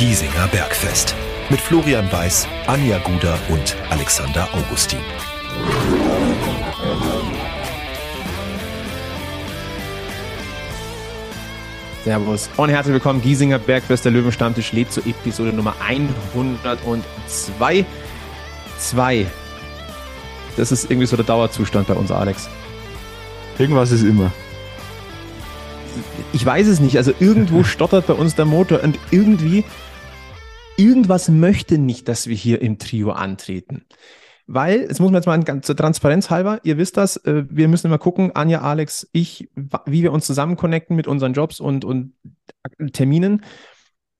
[0.00, 1.14] Giesinger Bergfest.
[1.50, 4.98] Mit Florian Weiß, Anja Guder und Alexander Augustin.
[12.02, 13.20] Servus und herzlich willkommen.
[13.20, 17.84] Giesinger Bergfest, der Löwenstammtisch lädt zur Episode Nummer 102.
[18.78, 19.26] Zwei.
[20.56, 22.48] Das ist irgendwie so der Dauerzustand bei uns, Alex.
[23.58, 24.32] Irgendwas ist immer.
[26.32, 26.96] Ich weiß es nicht.
[26.96, 29.62] Also irgendwo stottert bei uns der Motor und irgendwie,
[30.80, 33.84] irgendwas möchte nicht, dass wir hier im Trio antreten.
[34.46, 37.68] Weil, es muss man jetzt mal ganz zur Transparenz halber, ihr wisst das, äh, wir
[37.68, 39.48] müssen immer gucken, Anja, Alex, ich,
[39.86, 42.14] wie wir uns zusammen connecten mit unseren Jobs und, und
[42.92, 43.44] Terminen.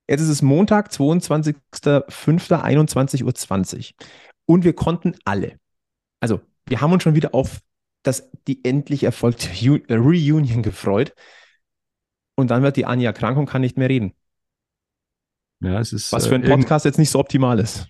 [0.08, 3.32] Jetzt ist es Montag, 22.05.21.20 Uhr.
[4.46, 5.58] Und wir konnten alle.
[6.20, 7.58] Also, wir haben uns schon wieder auf
[8.02, 9.48] das, die endlich erfolgte
[9.90, 11.12] Reunion gefreut.
[12.36, 14.14] Und dann wird die Anja krank und kann nicht mehr reden.
[15.60, 16.12] Ja, es ist.
[16.12, 17.88] Was für ein äh, Podcast jetzt nicht so optimal ist.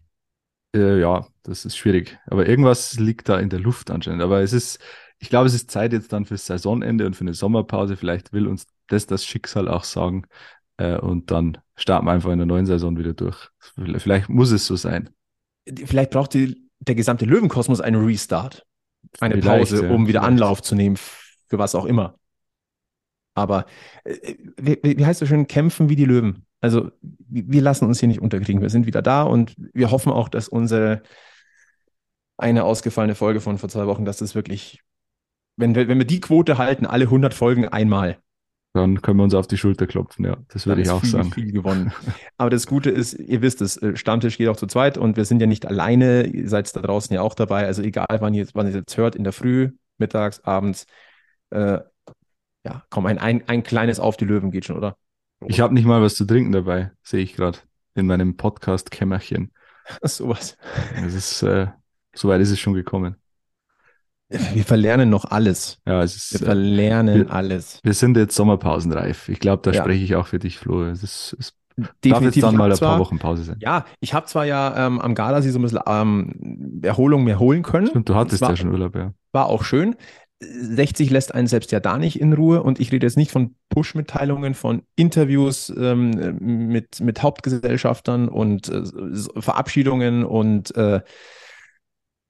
[0.74, 2.18] Äh, ja, das ist schwierig.
[2.26, 4.22] Aber irgendwas liegt da in der Luft anscheinend.
[4.22, 4.78] Aber es ist,
[5.18, 7.96] ich glaube, es ist Zeit jetzt dann fürs Saisonende und für eine Sommerpause.
[7.96, 10.24] Vielleicht will uns das das Schicksal auch sagen.
[10.76, 13.48] Äh, und dann starten wir einfach in der neuen Saison wieder durch.
[13.98, 15.10] Vielleicht muss es so sein.
[15.84, 18.64] Vielleicht braucht die, der gesamte Löwenkosmos einen Restart.
[19.20, 20.32] Eine Vielleicht, Pause, ja, um wieder vielleicht.
[20.32, 22.16] Anlauf zu nehmen, für was auch immer.
[23.34, 23.66] Aber
[24.04, 26.46] äh, wie, wie heißt das schön, kämpfen wie die Löwen.
[26.60, 28.60] Also wir lassen uns hier nicht unterkriegen.
[28.60, 31.02] Wir sind wieder da und wir hoffen auch, dass unsere
[32.36, 34.80] eine ausgefallene Folge von vor zwei Wochen, dass das wirklich,
[35.56, 38.18] wenn wir, wenn wir die Quote halten, alle 100 Folgen einmal.
[38.72, 40.36] Dann können wir uns auf die Schulter klopfen, ja.
[40.48, 41.32] Das würde ich auch viel, sagen.
[41.32, 41.92] Viel gewonnen.
[42.38, 45.24] Aber das Gute ist, ihr wisst es, äh, Stammtisch geht auch zu zweit und wir
[45.24, 46.26] sind ja nicht alleine.
[46.26, 47.66] Ihr seid da draußen ja auch dabei.
[47.66, 50.86] Also egal, wann ihr, wann ihr jetzt hört, in der Früh, mittags, abends,
[51.50, 51.80] äh,
[52.64, 54.96] ja, komm, ein, ein, ein kleines Auf die Löwen geht schon, oder?
[55.46, 57.58] Ich habe nicht mal was zu trinken dabei, sehe ich gerade
[57.94, 59.52] in meinem Podcast-Kämmerchen.
[60.02, 60.56] Sowas.
[61.04, 61.68] Es ist, äh,
[62.14, 63.16] soweit ist es schon gekommen.
[64.28, 65.78] Wir verlernen noch alles.
[65.86, 67.80] Ja, es ist, wir verlernen wir, alles.
[67.82, 69.28] Wir sind jetzt sommerpausenreif.
[69.28, 69.82] Ich glaube, da ja.
[69.82, 70.84] spreche ich auch für dich, Flo.
[70.84, 72.10] Es ist, es Definitiv.
[72.12, 73.56] darf jetzt dann mal ein zwar, paar Wochen Pause sein.
[73.60, 77.62] Ja, ich habe zwar ja ähm, am Gardasee so ein bisschen ähm, Erholung mehr holen
[77.62, 77.88] können.
[77.88, 79.12] Stimmt, du hattest war, ja schon Urlaub, ja.
[79.32, 79.96] War auch schön.
[80.40, 83.54] 60 lässt einen selbst ja da nicht in Ruhe und ich rede jetzt nicht von
[83.68, 88.82] Push-Mitteilungen, von Interviews ähm, mit, mit Hauptgesellschaftern und äh,
[89.40, 91.02] Verabschiedungen und äh,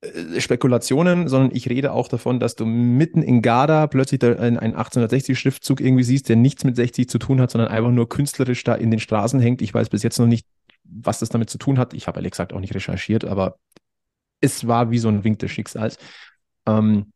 [0.00, 5.80] äh Spekulationen, sondern ich rede auch davon, dass du mitten in Garda plötzlich einen 1860-Schriftzug
[5.80, 8.90] irgendwie siehst, der nichts mit 60 zu tun hat, sondern einfach nur künstlerisch da in
[8.90, 9.62] den Straßen hängt.
[9.62, 10.46] Ich weiß bis jetzt noch nicht,
[10.82, 11.94] was das damit zu tun hat.
[11.94, 13.56] Ich habe ehrlich gesagt auch nicht recherchiert, aber
[14.40, 15.96] es war wie so ein Wink des Schicksals.
[16.66, 17.12] Ähm,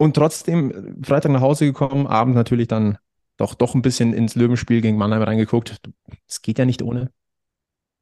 [0.00, 2.96] und trotzdem Freitag nach Hause gekommen, Abend natürlich dann
[3.36, 5.78] doch, doch ein bisschen ins Löwenspiel gegen Mannheim reingeguckt.
[6.26, 7.10] Es geht ja nicht ohne.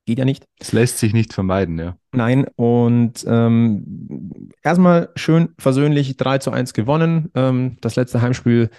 [0.07, 0.45] Geht ja nicht.
[0.61, 1.97] Es lässt sich nicht vermeiden, ja.
[2.13, 7.33] Nein, und ähm, erstmal schön versöhnlich 3 zu 1 gewonnen.
[7.35, 8.71] Ähm, das letzte Heimspiel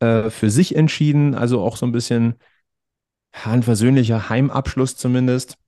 [0.00, 2.36] äh, für sich entschieden, also auch so ein bisschen
[3.44, 5.58] ein versöhnlicher Heimabschluss zumindest.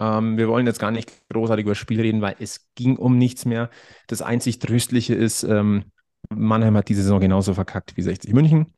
[0.00, 3.18] Ähm, wir wollen jetzt gar nicht großartig über das Spiel reden, weil es ging um
[3.18, 3.68] nichts mehr.
[4.06, 5.92] Das einzig Tröstliche ist, ähm,
[6.30, 8.74] Mannheim hat diese Saison genauso verkackt wie 60 München.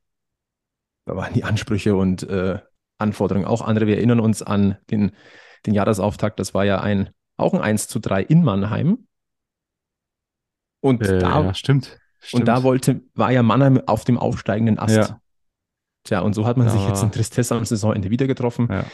[1.07, 2.59] Da waren die Ansprüche und äh,
[2.99, 3.87] Anforderungen auch andere.
[3.87, 5.13] Wir erinnern uns an den,
[5.67, 6.39] den Jahresauftakt.
[6.39, 9.07] Das war ja ein, auch ein 1 zu 3 in Mannheim.
[10.81, 12.43] Und äh, da, ja, stimmt, stimmt.
[12.43, 14.97] Und da wollte, war ja Mannheim auf dem aufsteigenden Ast.
[14.97, 15.21] Ja.
[16.05, 16.73] Tja, und so hat man ja.
[16.73, 18.69] sich jetzt in Tristesse am Saisonende wieder getroffen.
[18.71, 18.85] Ja.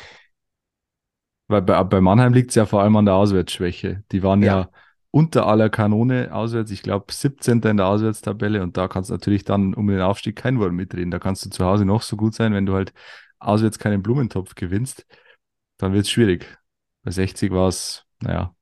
[1.48, 4.02] Weil bei, bei Mannheim liegt es ja vor allem an der Auswärtsschwäche.
[4.12, 4.70] Die waren ja, ja
[5.14, 6.72] unter aller Kanone auswärts.
[6.72, 7.62] Ich glaube 17.
[7.62, 11.12] in der Auswärtstabelle und da kannst du natürlich dann um den Aufstieg kein Wort mitreden.
[11.12, 12.92] Da kannst du zu Hause noch so gut sein, wenn du halt
[13.38, 15.06] auswärts keinen Blumentopf gewinnst,
[15.76, 16.58] dann wird es schwierig.
[17.04, 18.56] Bei 60 war es, naja,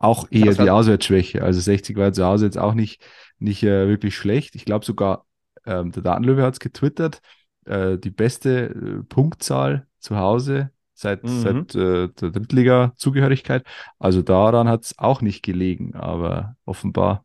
[0.00, 1.44] auch eher die Auswärtsschwäche.
[1.44, 3.00] Also 60 war zu Hause jetzt auch nicht,
[3.38, 4.56] nicht äh, wirklich schlecht.
[4.56, 5.26] Ich glaube sogar,
[5.64, 7.20] ähm, der Datenlöwe hat es getwittert,
[7.66, 10.72] äh, die beste äh, Punktzahl zu Hause
[11.02, 11.40] seit, mhm.
[11.40, 13.64] seit äh, der Drittliga-Zugehörigkeit.
[13.98, 17.24] Also daran hat es auch nicht gelegen, aber offenbar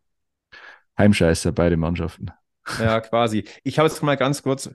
[0.98, 2.30] Heimscheißer beide Mannschaften.
[2.78, 3.44] Ja, quasi.
[3.62, 4.70] Ich habe jetzt mal ganz kurz,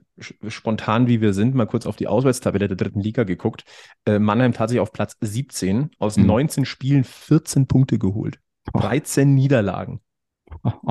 [0.48, 3.64] spontan wie wir sind, mal kurz auf die Auswärtstabelle der dritten Liga geguckt.
[4.04, 6.26] Äh, Mannheim tatsächlich auf Platz 17, aus mhm.
[6.26, 8.40] 19 Spielen 14 Punkte geholt.
[8.72, 9.32] 13 oh.
[9.32, 10.00] Niederlagen.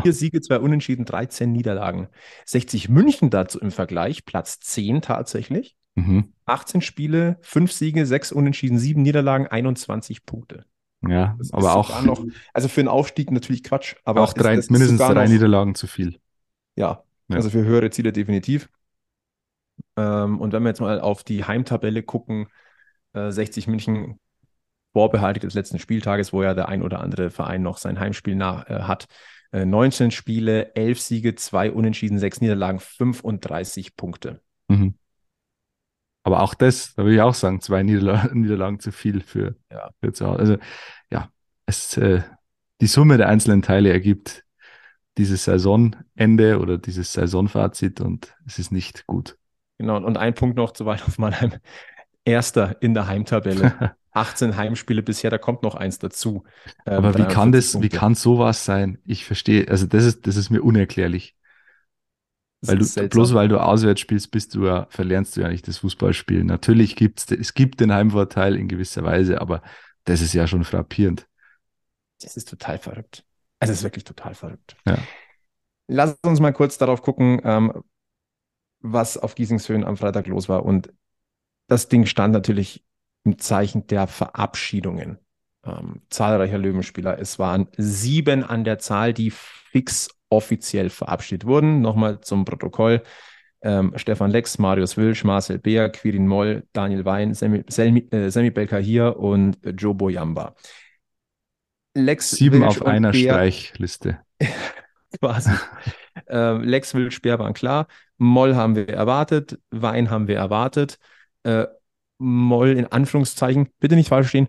[0.02, 2.08] Vier Siege, zwei Unentschieden, 13 Niederlagen.
[2.46, 5.76] 60 München dazu im Vergleich, Platz 10 tatsächlich.
[5.96, 6.34] Mhm.
[6.46, 10.66] 18 Spiele, 5 Siege, 6 Unentschieden, 7 Niederlagen, 21 Punkte.
[11.08, 12.02] Ja, das aber auch.
[12.04, 15.76] Noch, also für einen Aufstieg natürlich Quatsch, aber auch drei, ist, mindestens drei noch, Niederlagen
[15.76, 16.20] zu viel.
[16.76, 18.70] Ja, ja, also für höhere Ziele definitiv.
[19.98, 22.48] Ähm, und wenn wir jetzt mal auf die Heimtabelle gucken,
[23.14, 24.20] Äh, 60 München
[24.92, 28.68] Vorbehalte des letzten Spieltages, wo ja der ein oder andere Verein noch sein Heimspiel nach,
[28.68, 29.06] äh, hat.
[29.52, 34.42] Äh, 19 Spiele, 11 Siege, 2 Unentschieden, 6 Niederlagen, 35 Punkte.
[34.68, 34.96] Mhm.
[36.24, 39.90] Aber auch das, da würde ich auch sagen, zwei Niederla Niederlagen zu viel für, Ja.
[40.02, 40.40] für zu Hause.
[40.40, 40.58] Also
[41.12, 41.30] ja,
[41.66, 42.22] es, äh,
[42.82, 44.44] die Summe der einzelnen Teile ergibt
[45.18, 49.38] dieses Saisonende oder dieses Saisonfazit und es ist nicht gut.
[49.78, 51.54] Genau, und ein Punkt noch zu Waldhof Mannheim.
[52.26, 53.96] Erster in der Heimtabelle.
[54.16, 56.44] 18 Heimspiele bisher, da kommt noch eins dazu.
[56.86, 57.98] Ähm, Aber wie kann 43 das, wie Punkte.
[57.98, 59.00] kann sowas sein?
[59.06, 61.36] Ich verstehe, also das ist, das ist mir unerklärlich.
[62.68, 63.18] Weil du, seltsam.
[63.18, 66.48] bloß weil du auswärts spielst, bist du ja, verlernst du ja nicht das Fußballspielen.
[66.48, 69.62] Natürlich gibt's, es gibt den Heimvorteil in gewisser Weise, aber
[70.06, 71.28] das ist ja schon frappierend.
[72.22, 73.26] Das ist total verrückt.
[73.60, 74.76] Es ist wirklich total verrückt.
[74.86, 74.98] Ja.
[75.88, 77.84] Lass uns mal kurz darauf gucken, ähm,
[78.80, 80.66] was auf Giesingshöhen am Freitag los war.
[80.66, 80.94] Und
[81.68, 82.86] das Ding stand natürlich
[83.26, 85.18] im Zeichen der Verabschiedungen
[85.66, 87.20] ähm, zahlreicher Löwenspieler.
[87.20, 91.82] Es waren sieben an der Zahl, die fix offiziell verabschiedet wurden.
[91.82, 93.04] Nochmal zum Protokoll.
[93.62, 98.50] Ähm, Stefan Lex, Marius Wilsch, Marcel Beer, Quirin Moll, Daniel Wein, Semi, Selmi, äh, Semi
[98.52, 100.56] Belkahir und äh, Joe Boyamba.
[101.96, 104.20] Lex Sieben Wilsch auf und einer Beer- Streichliste.
[105.20, 105.52] quasi.
[106.28, 107.88] äh, Lex Wild Speer waren klar.
[108.18, 109.60] Moll haben wir erwartet.
[109.72, 110.98] Wein haben wir erwartet.
[111.44, 111.66] Äh,
[112.18, 114.48] Moll in Anführungszeichen, bitte nicht falsch verstehen,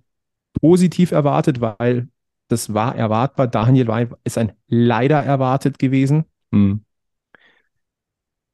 [0.61, 2.09] positiv erwartet, weil
[2.49, 3.47] das war erwartbar.
[3.49, 6.25] Daniel Wein ist ein leider erwartet gewesen.
[6.53, 6.85] Hm.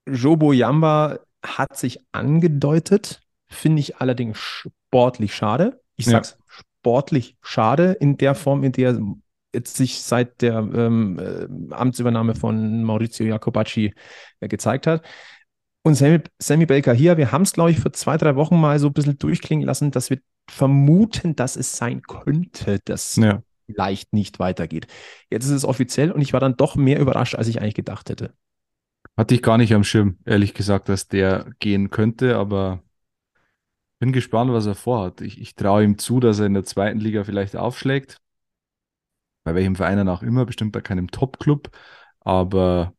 [0.08, 5.80] Jobo Yamba hat sich angedeutet, finde ich allerdings sportlich schade.
[5.96, 6.12] Ich Ja.
[6.12, 8.98] sag's sportlich schade in der Form, in der
[9.54, 13.94] jetzt sich seit der ähm, äh, Amtsübernahme von Maurizio Jacobacci
[14.40, 15.04] äh, gezeigt hat.
[15.82, 18.78] Und Sammy, Sammy Belker hier, wir haben es, glaube ich, vor zwei, drei Wochen mal
[18.78, 23.42] so ein bisschen durchklingen lassen, dass wir vermuten, dass es sein könnte, dass Ja.
[23.72, 24.86] Vielleicht nicht weitergeht.
[25.30, 28.10] Jetzt ist es offiziell und ich war dann doch mehr überrascht, als ich eigentlich gedacht
[28.10, 28.34] hätte.
[29.16, 32.82] Hatte ich gar nicht am Schirm, ehrlich gesagt, dass der gehen könnte, aber
[33.98, 35.20] bin gespannt, was er vorhat.
[35.20, 38.18] Ich, ich traue ihm zu, dass er in der zweiten Liga vielleicht aufschlägt.
[39.44, 41.70] Bei welchem Verein dann auch immer, bestimmt bei keinem Top-Club,
[42.20, 42.94] aber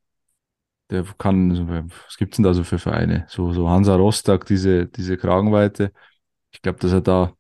[0.92, 3.26] der kann, was gibt's denn da so für Vereine?
[3.30, 5.94] So, so Hansa Rostock, diese, diese Kragenweite.
[6.52, 7.34] Ich glaube, dass er da,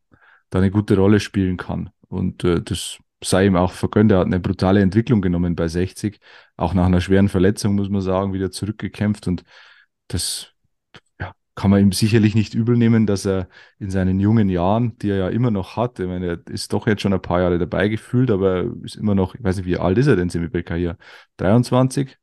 [0.49, 1.89] da eine gute Rolle spielen kann.
[2.07, 4.11] Und äh, das sei ihm auch vergönnt.
[4.11, 6.19] Er hat eine brutale Entwicklung genommen bei 60.
[6.57, 9.27] Auch nach einer schweren Verletzung, muss man sagen, wieder zurückgekämpft.
[9.27, 9.43] Und
[10.07, 10.53] das
[11.19, 13.47] ja, kann man ihm sicherlich nicht übel nehmen, dass er
[13.79, 16.87] in seinen jungen Jahren, die er ja immer noch hat, ich meine, er ist doch
[16.87, 19.65] jetzt schon ein paar Jahre dabei gefühlt, aber er ist immer noch, ich weiß nicht,
[19.65, 20.97] wie alt ist er denn, Semi Becker hier?
[21.37, 22.17] 23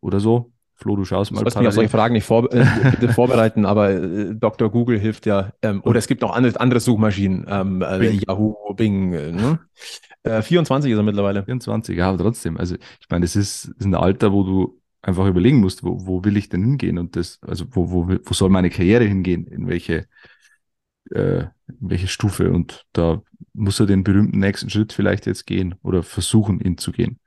[0.00, 0.52] oder so?
[0.82, 1.90] Flo, du schaust Du mal sollst mich auf solche.
[1.90, 2.64] Fragen nicht vor, äh,
[3.14, 4.68] vorbereiten, aber äh, Dr.
[4.68, 5.52] Google hilft ja.
[5.62, 7.46] Ähm, oder es gibt noch andere, andere Suchmaschinen.
[7.48, 8.20] Ähm, äh, Bing.
[8.26, 9.12] Yahoo, Bing.
[9.12, 9.60] Äh, ne?
[10.24, 11.44] Äh, 24 ist er mittlerweile.
[11.44, 12.56] 24, ja, aber trotzdem.
[12.56, 16.24] Also, ich meine, das ist, ist ein Alter, wo du einfach überlegen musst, wo, wo
[16.24, 16.98] will ich denn hingehen?
[16.98, 19.46] Und das, also, wo, wo, wo soll meine Karriere hingehen?
[19.46, 20.06] In welche,
[21.10, 22.52] äh, in welche Stufe?
[22.52, 23.22] Und da
[23.52, 27.18] muss er den berühmten nächsten Schritt vielleicht jetzt gehen oder versuchen, ihn zu gehen.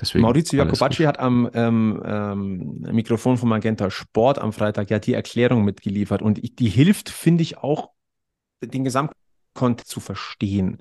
[0.00, 0.22] Deswegen.
[0.22, 5.64] Maurizio Jacobacci hat am ähm, ähm, Mikrofon von Magenta Sport am Freitag ja die Erklärung
[5.64, 7.90] mitgeliefert und ich, die hilft, finde ich, auch
[8.60, 10.78] den Gesamtkontext zu verstehen.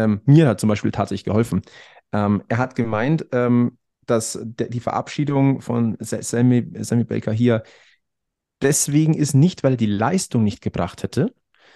[0.00, 1.62] Ähm, mir hat zum Beispiel tatsächlich geholfen.
[2.12, 3.76] Ähm, er hat gemeint, ähm,
[4.06, 7.62] dass die Verabschiedung von Sa- Sammy, Sammy Baker hier
[8.62, 11.34] deswegen ist nicht, weil er die Leistung nicht gebracht hätte,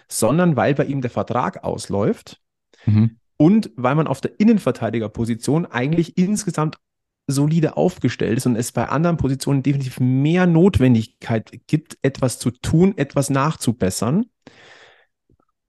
[0.08, 2.40] sondern weil bei ihm der Vertrag ausläuft
[2.86, 3.16] Mhm.
[3.36, 6.76] und weil man auf der Innenverteidigerposition eigentlich insgesamt
[7.26, 12.98] solide aufgestellt ist und es bei anderen Positionen definitiv mehr Notwendigkeit gibt, etwas zu tun,
[12.98, 14.26] etwas nachzubessern.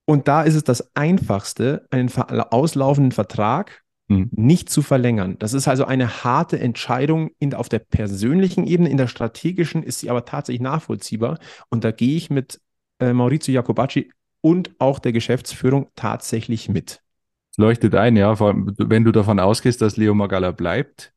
[0.06, 4.30] Und da ist es das Einfachste, einen auslaufenden Vertrag Mhm.
[4.32, 5.36] nicht zu verlängern.
[5.40, 9.98] Das ist also eine harte Entscheidung in, auf der persönlichen Ebene, in der strategischen ist
[9.98, 11.38] sie aber tatsächlich nachvollziehbar.
[11.70, 12.60] Und da gehe ich mit
[13.00, 17.02] äh, Maurizio Jacobacci und auch der Geschäftsführung tatsächlich mit.
[17.50, 21.12] Es leuchtet ein, ja, vor allem, wenn du davon ausgehst, dass Leo Magalla bleibt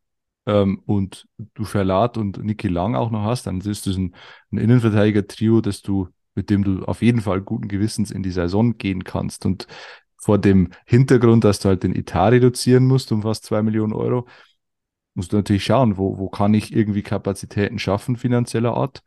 [0.48, 4.16] ähm, und du Verlat und Niki Lang auch noch hast, dann ist das ein,
[4.52, 6.08] ein Innenverteidiger-Trio, das du,
[6.40, 9.46] mit dem du auf jeden Fall guten Gewissens in die Saison gehen kannst.
[9.46, 9.68] Und
[10.16, 14.26] vor dem Hintergrund, dass du halt den Etat reduzieren musst um fast zwei Millionen Euro,
[15.16, 19.04] musst du natürlich schauen, wo, wo kann ich irgendwie Kapazitäten schaffen, finanzieller Art.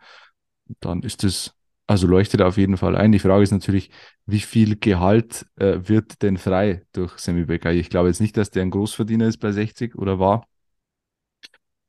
[0.80, 1.54] Dann ist es,
[1.86, 3.12] also leuchtet auf jeden Fall ein.
[3.12, 3.90] Die Frage ist natürlich,
[4.26, 7.72] wie viel Gehalt äh, wird denn frei durch Sammy Becker?
[7.72, 10.46] Ich glaube jetzt nicht, dass der ein Großverdiener ist bei 60 oder war.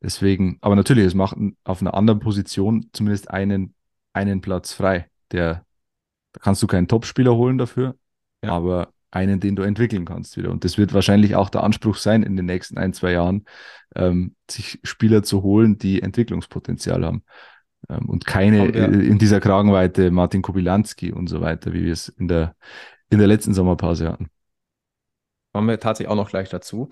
[0.02, 1.36] Deswegen, aber natürlich, es macht
[1.66, 3.74] auf einer anderen Position zumindest einen,
[4.14, 5.66] einen Platz frei, der
[6.34, 7.96] Da kannst du keinen Topspieler holen dafür,
[8.44, 8.52] ja.
[8.52, 10.50] aber einen, den du entwickeln kannst wieder.
[10.50, 13.46] Und das wird wahrscheinlich auch der Anspruch sein in den nächsten ein, zwei Jahren,
[13.96, 17.24] ähm, sich Spieler zu holen, die Entwicklungspotenzial haben.
[17.90, 18.86] Ähm, und keine ja.
[18.86, 22.56] in dieser Kragenweite Martin Kobilanski und so weiter, wie wir es in der,
[23.10, 24.30] in der letzten Sommerpause hatten.
[25.54, 26.90] Kommen wir tatsächlich auch noch gleich dazu.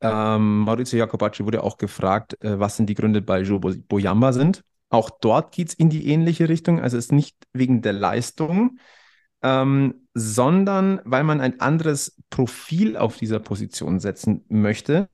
[0.00, 4.62] Ähm, Maurizio Jacobacci wurde auch gefragt, äh, was denn die Gründe bei Joe Boyamba sind.
[4.88, 6.80] Auch dort geht es in die ähnliche Richtung.
[6.80, 8.78] Also es ist nicht wegen der Leistung,
[9.42, 15.08] ähm, sondern weil man ein anderes Profil auf dieser Position setzen möchte.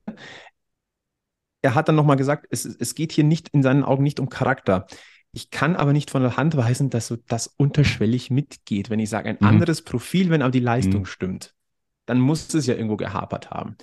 [1.61, 4.29] Er hat dann nochmal gesagt, es, es geht hier nicht in seinen Augen nicht um
[4.29, 4.85] Charakter.
[5.31, 8.89] Ich kann aber nicht von der Hand weisen, dass so das unterschwellig mitgeht.
[8.91, 9.47] Wenn ich sage, ein mhm.
[9.47, 11.05] anderes Profil, wenn aber die Leistung mhm.
[11.05, 11.55] stimmt,
[12.05, 13.77] dann muss es ja irgendwo gehapert haben.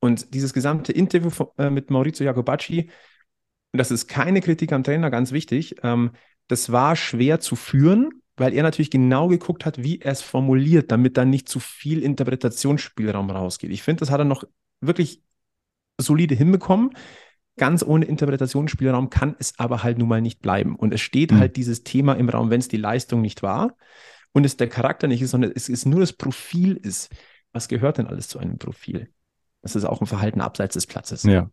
[0.00, 2.90] Und dieses gesamte Interview äh, mit Maurizio Jacobacci,
[3.72, 6.12] und das ist keine Kritik am Trainer, ganz wichtig, ähm,
[6.48, 10.90] das war schwer zu führen, weil er natürlich genau geguckt hat, wie er es formuliert,
[10.90, 13.70] damit dann nicht zu viel Interpretationsspielraum rausgeht.
[13.70, 14.44] Ich finde, das hat er noch
[14.80, 15.22] wirklich
[15.98, 16.90] solide hinbekommen.
[17.56, 20.76] Ganz ohne Interpretationsspielraum kann es aber halt nun mal nicht bleiben.
[20.76, 21.38] Und es steht mhm.
[21.38, 23.76] halt dieses Thema im Raum, wenn es die Leistung nicht war
[24.32, 27.10] und es der Charakter nicht ist, sondern es ist nur das Profil ist.
[27.52, 29.08] Was gehört denn alles zu einem Profil?
[29.62, 31.22] Das ist auch ein Verhalten abseits des Platzes.
[31.22, 31.50] Ja.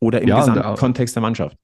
[0.00, 1.56] Oder im ja, Gesamtkontext der Mannschaft.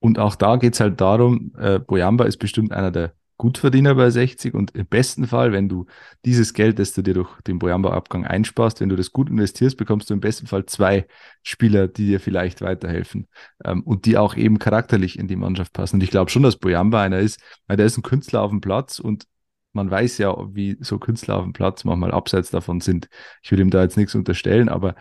[0.00, 4.10] Und auch da geht es halt darum, äh, Boyamba ist bestimmt einer der Gutverdiener bei
[4.10, 5.86] 60 und im besten Fall, wenn du
[6.26, 10.10] dieses Geld, das du dir durch den Boyamba-Abgang einsparst, wenn du das gut investierst, bekommst
[10.10, 11.06] du im besten Fall zwei
[11.42, 13.28] Spieler, die dir vielleicht weiterhelfen
[13.64, 15.96] ähm, und die auch eben charakterlich in die Mannschaft passen.
[15.96, 18.60] Und ich glaube schon, dass Boyamba einer ist, weil der ist ein Künstler auf dem
[18.60, 19.24] Platz und
[19.72, 23.08] man weiß ja, wie so Künstler auf dem Platz manchmal abseits davon sind.
[23.42, 24.96] Ich will ihm da jetzt nichts unterstellen, aber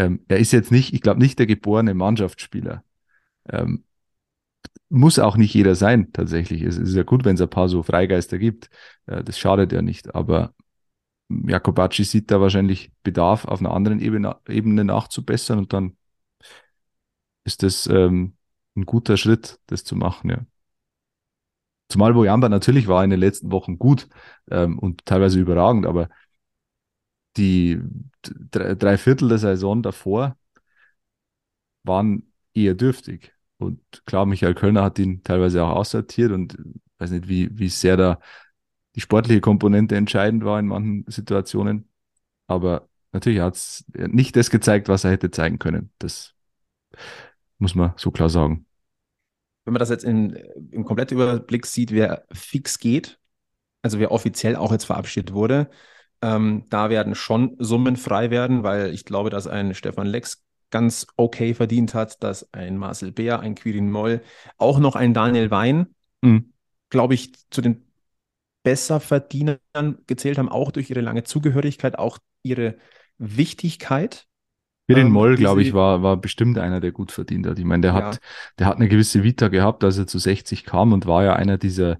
[0.00, 2.84] ähm, er ist jetzt nicht, ich glaube nicht der geborene Mannschaftsspieler.
[3.50, 3.84] Ähm,
[4.88, 6.62] muss auch nicht jeder sein, tatsächlich.
[6.62, 8.70] Es ist ja gut, wenn es ein paar so Freigeister gibt.
[9.06, 10.14] Äh, das schadet ja nicht.
[10.14, 10.54] Aber
[11.28, 15.96] Jakobacci sieht da wahrscheinlich Bedarf, auf einer anderen Ebene, Ebene nachzubessern und dann
[17.44, 18.36] ist das ähm,
[18.76, 20.46] ein guter Schritt, das zu machen, ja.
[21.88, 24.08] Zumal Boyamba natürlich war in den letzten Wochen gut
[24.50, 26.08] ähm, und teilweise überragend, aber
[27.36, 27.80] die
[28.50, 30.36] drei, Viertel der Saison davor
[31.82, 33.32] waren eher dürftig.
[33.58, 36.56] Und klar, Michael Kölner hat ihn teilweise auch aussortiert und
[36.98, 38.20] weiß nicht, wie, wie sehr da
[38.94, 41.88] die sportliche Komponente entscheidend war in manchen Situationen.
[42.46, 45.92] Aber natürlich hat es nicht das gezeigt, was er hätte zeigen können.
[45.98, 46.34] Das
[47.58, 48.66] muss man so klar sagen.
[49.64, 50.34] Wenn man das jetzt in,
[50.70, 53.20] im kompletten Überblick sieht, wer fix geht,
[53.82, 55.70] also wer offiziell auch jetzt verabschiedet wurde,
[56.22, 61.06] ähm, da werden schon Summen frei werden, weil ich glaube, dass ein Stefan Lex ganz
[61.16, 64.22] okay verdient hat, dass ein Marcel Bär, ein Quirin Moll,
[64.56, 66.52] auch noch ein Daniel Wein, mhm.
[66.90, 67.86] glaube ich, zu den
[68.62, 69.58] Besserverdienern
[70.06, 72.76] gezählt haben, auch durch ihre lange Zugehörigkeit, auch ihre
[73.18, 74.26] Wichtigkeit.
[74.88, 77.58] Quirin ähm, Moll, glaube ich, war, war bestimmt einer, der gut verdient hat.
[77.58, 78.02] Ich meine, der ja.
[78.02, 78.20] hat,
[78.58, 81.58] der hat eine gewisse Vita gehabt, als er zu 60 kam und war ja einer
[81.58, 81.98] dieser,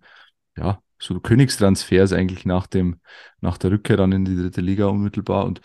[0.57, 3.01] ja, so Königstransfers eigentlich nach dem,
[3.41, 5.61] nach der Rückkehr dann in die dritte Liga unmittelbar und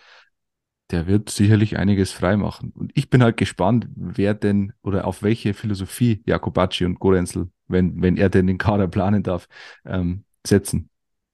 [0.92, 2.72] der wird sicherlich einiges freimachen.
[2.72, 8.02] Und ich bin halt gespannt, wer denn oder auf welche Philosophie Jakobacci und Gorenzel, wenn,
[8.02, 9.48] wenn er denn den Kader planen darf,
[9.84, 10.90] ähm, setzen.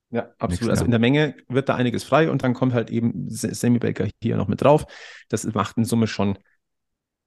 [0.09, 0.71] Ja, absolut.
[0.71, 4.07] Also in der Menge wird da einiges frei und dann kommt halt eben Sammy Baker
[4.21, 4.85] hier noch mit drauf.
[5.29, 6.37] Das macht in Summe schon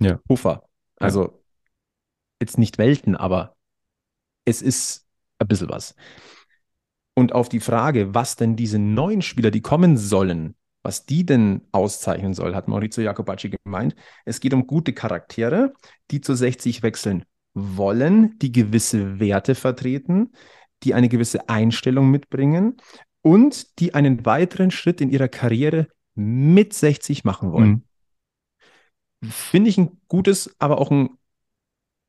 [0.00, 0.19] ja.
[0.28, 0.69] Puffer.
[0.97, 1.33] Also ja.
[2.40, 3.57] jetzt nicht Welten, aber
[4.45, 5.07] es ist
[5.38, 5.95] ein bisschen was.
[7.14, 11.62] Und auf die Frage, was denn diese neuen Spieler, die kommen sollen, was die denn
[11.73, 13.94] auszeichnen soll, hat Maurizio Jacobacci gemeint.
[14.25, 15.73] Es geht um gute Charaktere,
[16.11, 20.33] die zu 60 wechseln wollen, die gewisse Werte vertreten,
[20.83, 22.76] die eine gewisse Einstellung mitbringen
[23.23, 27.85] und die einen weiteren Schritt in ihrer Karriere mit 60 machen wollen.
[29.23, 29.30] Mhm.
[29.30, 31.16] Finde ich ein gutes, aber auch ein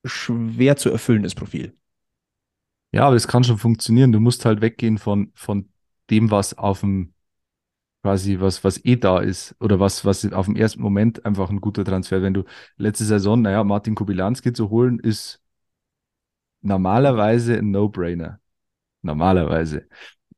[0.04, 1.74] schwer zu erfüllendes Profil.
[2.92, 4.12] Ja, aber es kann schon funktionieren.
[4.12, 5.70] Du musst halt weggehen von, von
[6.10, 7.14] dem, was auf dem
[8.04, 11.62] quasi was, was eh da ist oder was, was auf dem ersten Moment einfach ein
[11.62, 12.22] guter Transfer.
[12.24, 12.46] Wenn du
[12.78, 15.42] letzte Saison, naja, Martin Kubilanski zu holen, ist
[16.62, 18.40] normalerweise ein No-Brainer.
[19.04, 19.88] Normalerweise.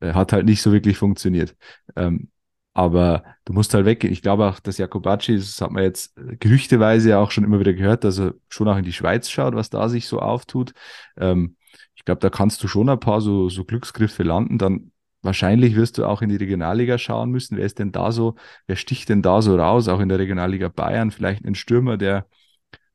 [0.02, 1.58] Hat halt nicht so wirklich funktioniert.
[1.98, 2.32] Ähm,
[2.74, 4.14] aber du musst halt weggehen.
[4.14, 8.06] Ich glaube auch, dass Jakobacci, das hat man jetzt gerüchteweise auch schon immer wieder gehört,
[8.06, 10.74] dass er schon auch in die Schweiz schaut, was da sich so auftut.
[11.18, 11.57] Ähm,
[11.98, 14.58] ich glaube, da kannst du schon ein paar so, so Glücksgriffe landen.
[14.58, 14.92] Dann
[15.24, 17.58] Wahrscheinlich wirst du auch in die Regionalliga schauen müssen.
[17.58, 18.36] Wer ist denn da so,
[18.68, 19.88] wer sticht denn da so raus?
[19.88, 22.28] Auch in der Regionalliga Bayern, vielleicht ein Stürmer, der,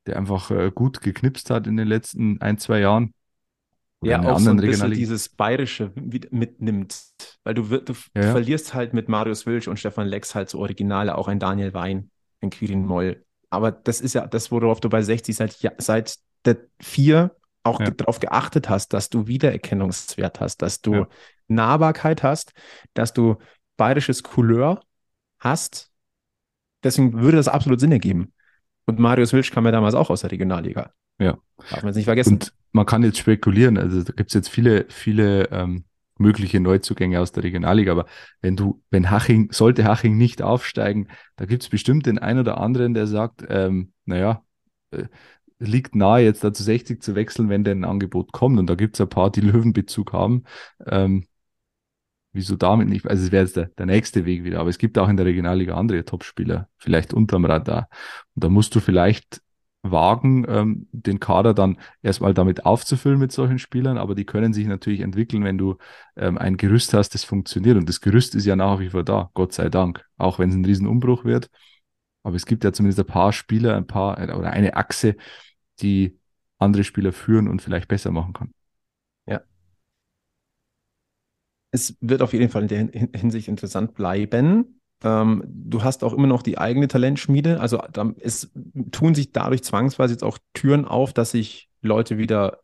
[0.07, 3.13] der einfach äh, gut geknipst hat in den letzten ein, zwei Jahren.
[4.03, 7.03] ja, auch so ein bisschen dieses Bayerische mitnimmt,
[7.43, 8.31] weil du, du ja.
[8.31, 12.11] verlierst halt mit Marius Wilsch und Stefan Lex halt so Originale, auch ein Daniel Wein,
[12.41, 13.25] ein Quirin Moll.
[13.51, 17.91] Aber das ist ja das, worauf du bei 60 seit, seit der 4 auch ja.
[17.91, 21.09] darauf geachtet hast, dass du Wiedererkennungswert hast, dass du ja.
[21.49, 22.53] Nahbarkeit hast,
[22.95, 23.37] dass du
[23.77, 24.81] bayerisches Couleur
[25.39, 25.91] hast.
[26.83, 28.33] Deswegen würde das absolut Sinn ergeben.
[28.87, 30.93] Und Marius Wilsch kam ja damals auch aus der Regionalliga.
[31.19, 31.39] Ja.
[31.71, 32.35] Darf man es nicht vergessen.
[32.35, 35.85] Und man kann jetzt spekulieren, also da gibt es jetzt viele, viele ähm,
[36.19, 38.07] mögliche Neuzugänge aus der Regionalliga, aber
[38.41, 42.59] wenn du, wenn Haching, sollte Haching nicht aufsteigen, da gibt es bestimmt den einen oder
[42.59, 44.43] anderen, der sagt, ähm, naja,
[44.91, 45.05] äh,
[45.63, 48.59] liegt nahe, jetzt da zu 60 zu wechseln, wenn denn ein Angebot kommt.
[48.59, 50.45] Und da gibt es ein paar, die Löwenbezug haben.
[50.87, 51.27] Ähm,
[52.33, 53.07] wieso damit nicht?
[53.07, 54.61] Also es wäre jetzt der, der nächste Weg wieder.
[54.61, 57.89] Aber es gibt auch in der Regionalliga andere Topspieler, vielleicht unterm Radar.
[58.35, 59.41] Und da musst du vielleicht
[59.83, 64.67] wagen, ähm, den Kader dann erstmal damit aufzufüllen mit solchen Spielern, aber die können sich
[64.69, 65.77] natürlich entwickeln, wenn du
[66.17, 67.77] ähm, ein Gerüst hast, das funktioniert.
[67.77, 70.05] Und das Gerüst ist ja nach wie vor da, Gott sei Dank.
[70.19, 71.51] Auch wenn es ein Riesenumbruch wird.
[72.23, 75.17] Aber es gibt ja zumindest ein paar Spieler, ein paar oder eine Achse,
[75.81, 76.19] die
[76.59, 78.53] andere Spieler führen und vielleicht besser machen kann.
[79.27, 79.43] Ja.
[81.71, 84.81] Es wird auf jeden Fall in der Hinsicht interessant bleiben.
[85.03, 87.61] Ähm, du hast auch immer noch die eigene Talentschmiede.
[87.61, 87.83] Also
[88.21, 88.53] es
[88.93, 92.61] tun sich dadurch zwangsweise jetzt auch Türen auf, dass sich Leute wieder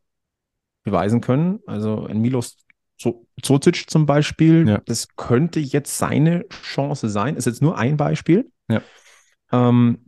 [0.85, 1.61] beweisen können.
[1.67, 2.59] Also ein Milos
[3.43, 4.83] Zocic zum Beispiel, ja.
[4.87, 7.37] das könnte jetzt seine Chance sein.
[7.37, 8.51] Ist jetzt nur ein Beispiel.
[8.69, 8.83] Ja.
[9.53, 10.08] Ähm,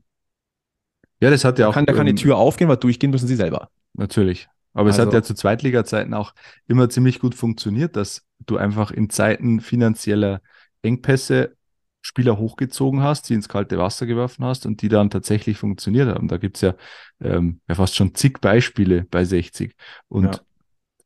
[1.21, 1.75] ja, das hat ja auch.
[1.75, 3.71] Kann, da kann die ähm, Tür aufgehen, weil durchgehen müssen sie selber.
[3.95, 4.49] Natürlich.
[4.73, 6.35] Aber also, es hat also ja zu Zweitliga-Zeiten auch
[6.67, 10.41] immer ziemlich gut funktioniert, dass du einfach in Zeiten finanzieller
[10.83, 11.57] Engpässe
[12.03, 16.29] Spieler hochgezogen hast, die ins kalte Wasser geworfen hast und die dann tatsächlich funktioniert haben.
[16.29, 16.75] Da gibt's ja,
[17.21, 19.75] ähm, ja fast schon zig Beispiele bei 60.
[20.09, 20.41] Und ja.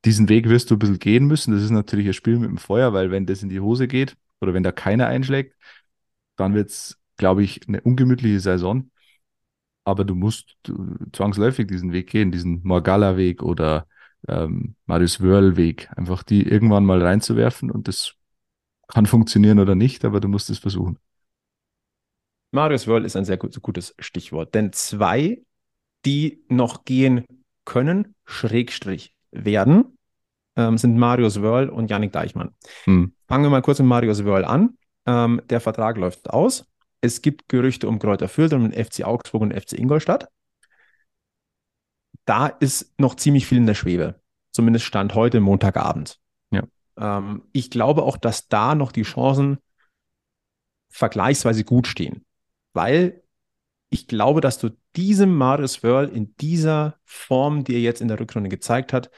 [0.04, 1.52] diesen Weg wirst du ein bisschen gehen müssen.
[1.52, 4.16] Das ist natürlich ein Spiel mit dem Feuer, weil wenn das in die Hose geht
[4.40, 5.56] oder wenn da keiner einschlägt,
[6.36, 8.90] dann wird's, glaube ich, eine ungemütliche Saison
[9.84, 10.56] aber du musst
[11.12, 13.86] zwangsläufig diesen Weg gehen, diesen Morgalla-Weg oder
[14.28, 18.14] ähm, Marius Wörl-Weg, einfach die irgendwann mal reinzuwerfen und das
[18.88, 20.98] kann funktionieren oder nicht, aber du musst es versuchen.
[22.50, 25.42] Marius Wörl ist ein sehr gut, gutes Stichwort, denn zwei,
[26.04, 27.24] die noch gehen
[27.64, 29.98] können, Schrägstrich werden,
[30.56, 32.54] ähm, sind Marius Wörl und Yannick Deichmann.
[32.84, 33.12] Hm.
[33.26, 34.78] Fangen wir mal kurz mit Marius Wörl an.
[35.06, 36.66] Ähm, der Vertrag läuft aus.
[37.04, 40.30] Es gibt Gerüchte um Kräuter Fürth und FC Augsburg und FC Ingolstadt.
[42.24, 44.22] Da ist noch ziemlich viel in der Schwebe.
[44.52, 46.18] Zumindest Stand heute, Montagabend.
[46.50, 46.62] Ja.
[46.96, 49.58] Ähm, ich glaube auch, dass da noch die Chancen
[50.88, 52.24] vergleichsweise gut stehen.
[52.72, 53.22] Weil
[53.90, 58.18] ich glaube, dass du diesem Marius Wörl in dieser Form, die er jetzt in der
[58.18, 59.10] Rückrunde gezeigt hat,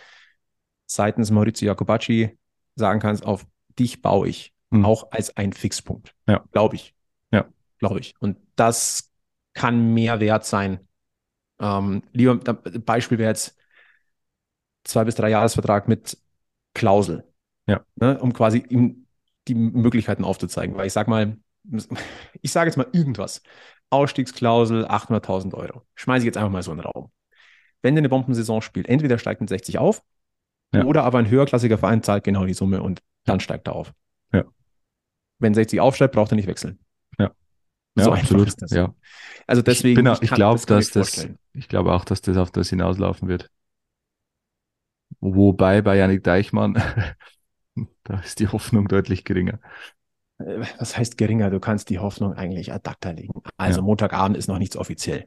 [0.87, 2.37] seitens Maurizio Jacobacci
[2.75, 3.47] sagen kannst, auf
[3.79, 4.53] dich baue ich.
[4.71, 4.85] Mhm.
[4.85, 6.17] Auch als ein Fixpunkt.
[6.27, 6.45] Ja.
[6.51, 6.96] Glaube ich
[7.79, 8.15] glaube ich.
[8.19, 9.13] Und das
[9.55, 10.87] kann mehr wert sein.
[11.59, 13.57] Ähm, lieber Beispiel wäre jetzt
[14.85, 16.19] zwei bis drei Jahresvertrag mit
[16.75, 17.25] Klausel.
[17.67, 17.85] Ja.
[17.97, 19.07] Ne, um quasi ihm
[19.49, 20.77] die Möglichkeiten aufzuzeigen.
[20.77, 21.39] Weil ich sag mal,
[22.43, 23.43] ich sage jetzt mal irgendwas.
[23.91, 25.83] Ausstiegsklausel 800.000 Euro.
[25.95, 27.11] Schmeiße ich jetzt einfach mal so in den Raum.
[27.83, 30.03] Wenn der eine Bombensaison spielt, entweder steigt mit 60 auf
[30.75, 30.85] ja.
[30.85, 33.93] oder aber ein höherklassiger Verein zahlt genau die Summe und dann steigt er auf.
[34.33, 34.45] Ja.
[35.39, 36.79] Wenn 60 aufsteigt, braucht er nicht wechseln.
[37.97, 38.05] Ja.
[38.05, 38.49] So absolut.
[38.49, 38.71] Ist das.
[38.71, 38.95] Ja.
[39.47, 40.07] Also deswegen.
[40.07, 43.51] Ich, ich, glaube, das dass das, ich glaube auch, dass das auf das hinauslaufen wird.
[45.21, 46.75] Wobei bei Janik Deichmann,
[48.05, 49.61] da ist die Hoffnung deutlich geringer.
[50.39, 51.51] Äh, was heißt geringer?
[51.51, 53.33] Du kannst die Hoffnung eigentlich ad acta legen.
[53.57, 53.85] Also ja.
[53.85, 55.27] Montagabend ist noch nichts offiziell.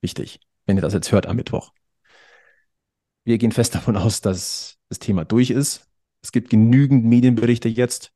[0.00, 1.72] Wichtig, wenn ihr das jetzt hört am Mittwoch.
[3.24, 5.86] Wir gehen fest davon aus, dass das Thema durch ist.
[6.22, 8.12] Es gibt genügend Medienberichte jetzt.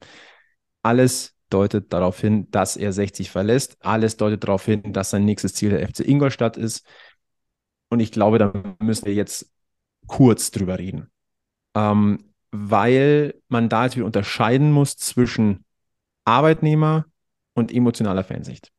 [0.83, 3.77] Alles deutet darauf hin, dass er 60 verlässt.
[3.81, 6.85] Alles deutet darauf hin, dass sein nächstes Ziel der FC Ingolstadt ist.
[7.91, 9.53] Und ich glaube, da müssen wir jetzt
[10.09, 11.11] kurz drüber reden.
[11.77, 15.65] Ähm, weil man da wieder unterscheiden muss zwischen
[16.25, 17.07] Arbeitnehmer
[17.55, 18.73] und emotionaler Fansicht.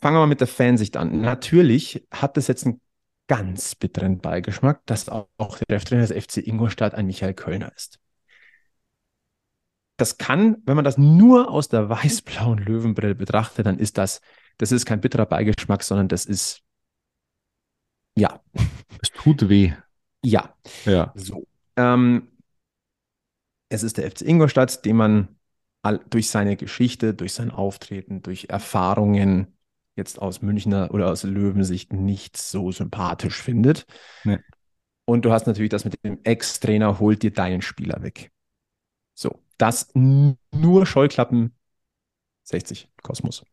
[0.00, 1.20] Fangen wir mal mit der Fansicht an.
[1.20, 2.80] Natürlich hat das jetzt einen
[3.26, 7.98] ganz bitteren Beigeschmack, dass auch der Cheftrainer des FC Ingolstadt ein Michael Kölner ist
[9.96, 14.20] das kann, wenn man das nur aus der weiß-blauen Löwenbrille betrachtet, dann ist das,
[14.58, 16.62] das ist kein bitterer Beigeschmack, sondern das ist,
[18.16, 18.40] ja.
[19.02, 19.72] Es tut weh.
[20.24, 20.54] Ja.
[20.84, 21.12] Ja.
[21.14, 21.46] So.
[21.76, 22.28] Ähm,
[23.68, 25.28] es ist der FC Ingolstadt, den man
[25.82, 29.56] all, durch seine Geschichte, durch sein Auftreten, durch Erfahrungen
[29.96, 33.86] jetzt aus Münchner oder aus Löwensicht nicht so sympathisch findet.
[34.24, 34.38] Nee.
[35.04, 38.30] Und du hast natürlich das mit dem Ex-Trainer holt dir deinen Spieler weg.
[39.14, 41.54] So, das nur Scheuklappen
[42.44, 43.44] 60 Kosmos.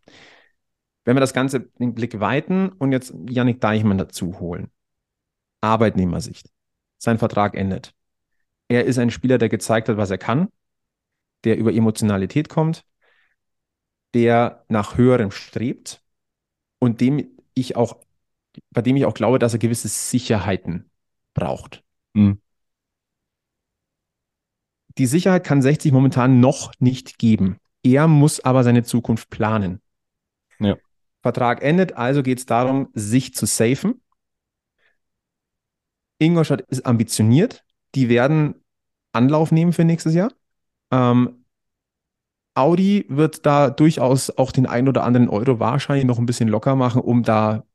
[1.05, 4.71] Wenn wir das Ganze den Blick weiten und jetzt Yannick Deichmann dazu holen.
[5.61, 6.49] Arbeitnehmersicht.
[6.97, 7.93] Sein Vertrag endet.
[8.67, 10.49] Er ist ein Spieler, der gezeigt hat, was er kann,
[11.43, 12.85] der über Emotionalität kommt,
[14.13, 16.01] der nach höherem strebt
[16.79, 17.99] und dem ich auch,
[18.71, 20.89] bei dem ich auch glaube, dass er gewisse Sicherheiten
[21.33, 21.83] braucht.
[22.13, 22.42] Mhm.
[24.97, 27.58] Die Sicherheit kann 60 momentan noch nicht geben.
[27.84, 29.82] Er muss aber seine Zukunft planen.
[30.60, 30.77] Ja.
[31.21, 34.01] Vertrag endet, also geht es darum, sich zu safen.
[36.19, 37.63] Ingolstadt ist ambitioniert.
[37.95, 38.56] Die werden
[39.13, 40.32] Anlauf nehmen für nächstes Jahr.
[40.91, 41.45] Ähm,
[42.56, 46.75] Audi wird da durchaus auch den ein oder anderen Euro wahrscheinlich noch ein bisschen locker
[46.75, 47.65] machen, um da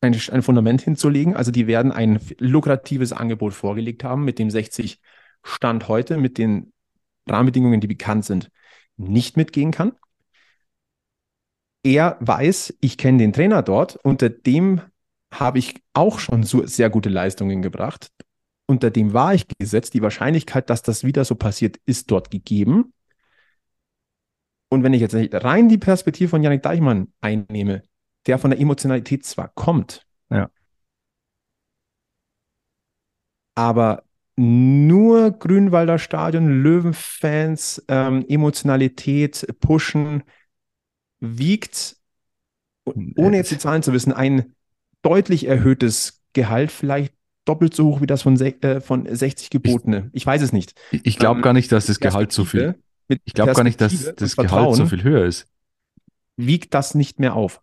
[0.00, 1.36] ein, ein Fundament hinzulegen.
[1.36, 5.00] Also die werden ein lukratives Angebot vorgelegt haben, mit dem 60
[5.42, 6.72] Stand heute, mit den
[7.28, 8.50] Rahmenbedingungen, die bekannt sind,
[8.96, 9.92] nicht mitgehen kann.
[11.82, 14.82] Er weiß, ich kenne den Trainer dort, unter dem
[15.32, 18.10] habe ich auch schon so sehr gute Leistungen gebracht.
[18.66, 19.94] Unter dem war ich gesetzt.
[19.94, 22.92] Die Wahrscheinlichkeit, dass das wieder so passiert, ist dort gegeben.
[24.68, 27.82] Und wenn ich jetzt rein die Perspektive von Janik Deichmann einnehme,
[28.26, 30.50] der von der Emotionalität zwar kommt, ja.
[33.54, 34.04] aber
[34.40, 40.22] nur Grünwalder Stadion, Löwenfans, ähm, Emotionalität, Pushen,
[41.20, 41.96] wiegt,
[42.86, 44.54] ohne jetzt die Zahlen zu wissen, ein
[45.02, 47.12] deutlich erhöhtes Gehalt, vielleicht
[47.44, 50.08] doppelt so hoch wie das von, äh, von 60 gebotene.
[50.14, 50.74] Ich weiß es nicht.
[50.90, 52.76] Ich, ich glaube ähm, gar nicht, dass das Gehalt so viel.
[53.24, 55.46] Ich glaube gar nicht, dass das Gehalt so viel höher ist.
[56.36, 57.60] Wiegt das nicht mehr auf?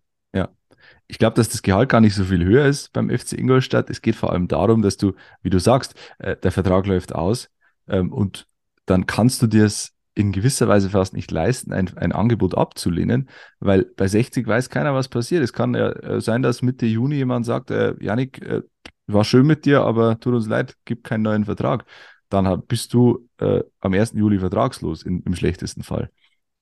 [1.08, 1.13] Ja.
[1.13, 3.89] Ich glaube, dass das Gehalt gar nicht so viel höher ist beim FC Ingolstadt.
[3.89, 7.50] Es geht vor allem darum, dass du, wie du sagst, äh, der Vertrag läuft aus
[7.88, 8.48] ähm, und
[8.86, 13.30] dann kannst du dir es in gewisser Weise fast nicht leisten, ein, ein Angebot abzulehnen,
[13.60, 15.43] weil bei 60 weiß keiner, was passiert.
[15.43, 18.63] Es kann äh, sein, dass Mitte Juni jemand sagt, äh, Janik, äh,
[19.06, 21.86] war schön mit dir, aber tut uns leid, gibt keinen neuen Vertrag.
[22.30, 24.13] Dann bist du äh, am 1.
[24.13, 26.10] Juli vertragslos in, im schlechtesten Fall.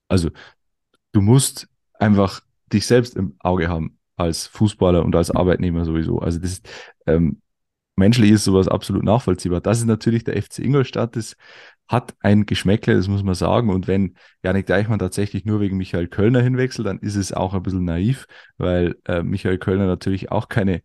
[0.09, 0.29] Also
[1.13, 6.19] du musst einfach dich selbst im Auge haben als Fußballer und als Arbeitnehmer sowieso.
[6.19, 6.69] Also das ist,
[7.05, 7.41] ähm,
[7.95, 9.61] menschlich ist sowas absolut nachvollziehbar.
[9.61, 11.35] Das ist natürlich der FC Ingolstadt, das
[11.87, 13.69] hat ein Geschmäckle, das muss man sagen.
[13.69, 17.63] Und wenn Janik Deichmann tatsächlich nur wegen Michael Kölner hinwechselt, dann ist es auch ein
[17.63, 18.25] bisschen naiv,
[18.57, 20.81] weil äh, Michael Kölner natürlich auch keine,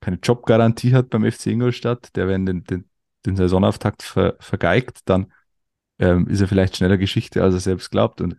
[0.00, 2.14] keine Jobgarantie hat beim FC Ingolstadt.
[2.16, 2.88] Der, wenn den, den,
[3.24, 5.32] den Saisonauftakt ver, vergeigt, dann
[5.98, 8.20] ähm, ist er vielleicht schneller Geschichte, als er selbst glaubt.
[8.20, 8.36] Und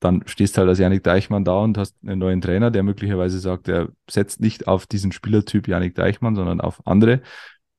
[0.00, 3.68] dann stehst halt als Janik Deichmann da und hast einen neuen Trainer, der möglicherweise sagt,
[3.68, 7.22] er setzt nicht auf diesen Spielertyp Janik Deichmann, sondern auf andere.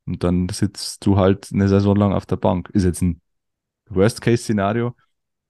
[0.05, 2.69] Und dann sitzt du halt eine Saison lang auf der Bank.
[2.69, 3.21] Ist jetzt ein
[3.89, 4.95] Worst-Case-Szenario,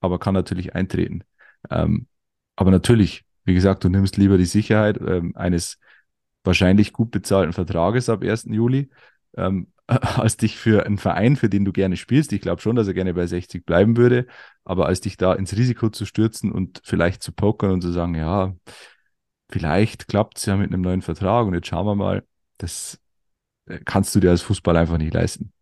[0.02, 1.24] aber kann natürlich eintreten.
[1.70, 2.08] Ähm,
[2.56, 5.80] aber natürlich, wie gesagt, du nimmst lieber die Sicherheit ähm, eines
[6.44, 8.54] wahrscheinlich gut bezahlten Vertrages ab 1.
[8.54, 8.90] Juli,
[9.38, 9.68] ähm,
[10.18, 12.34] als dich für einen Verein, für den du gerne spielst.
[12.34, 14.28] Ich glaube schon, dass er gerne bei 60 bleiben würde,
[14.66, 18.16] aber als dich da ins Risiko zu stürzen und vielleicht zu pokern und zu sagen,
[18.16, 18.56] ja,
[19.50, 22.24] vielleicht klappt es ja mit einem neuen Vertrag und jetzt schauen wir mal,
[22.58, 23.00] das
[23.66, 25.54] äh, kannst du dir als Fußball einfach nicht leisten.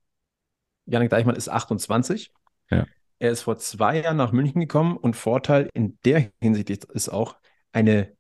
[0.86, 2.32] Janik Deichmann ist 28.
[2.72, 2.86] Ja.
[3.20, 7.38] Er ist vor zwei Jahren nach München gekommen und Vorteil in der Hinsicht ist auch,
[7.72, 8.16] eine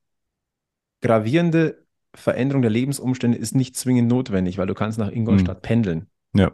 [1.01, 1.84] gravierende
[2.15, 5.61] Veränderung der Lebensumstände ist nicht zwingend notwendig, weil du kannst nach Ingolstadt mhm.
[5.61, 6.07] pendeln.
[6.33, 6.51] Ja.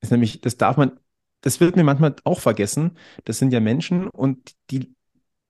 [0.00, 0.98] Ist nämlich, das darf man,
[1.42, 2.96] das wird mir manchmal auch vergessen.
[3.24, 4.94] Das sind ja Menschen und die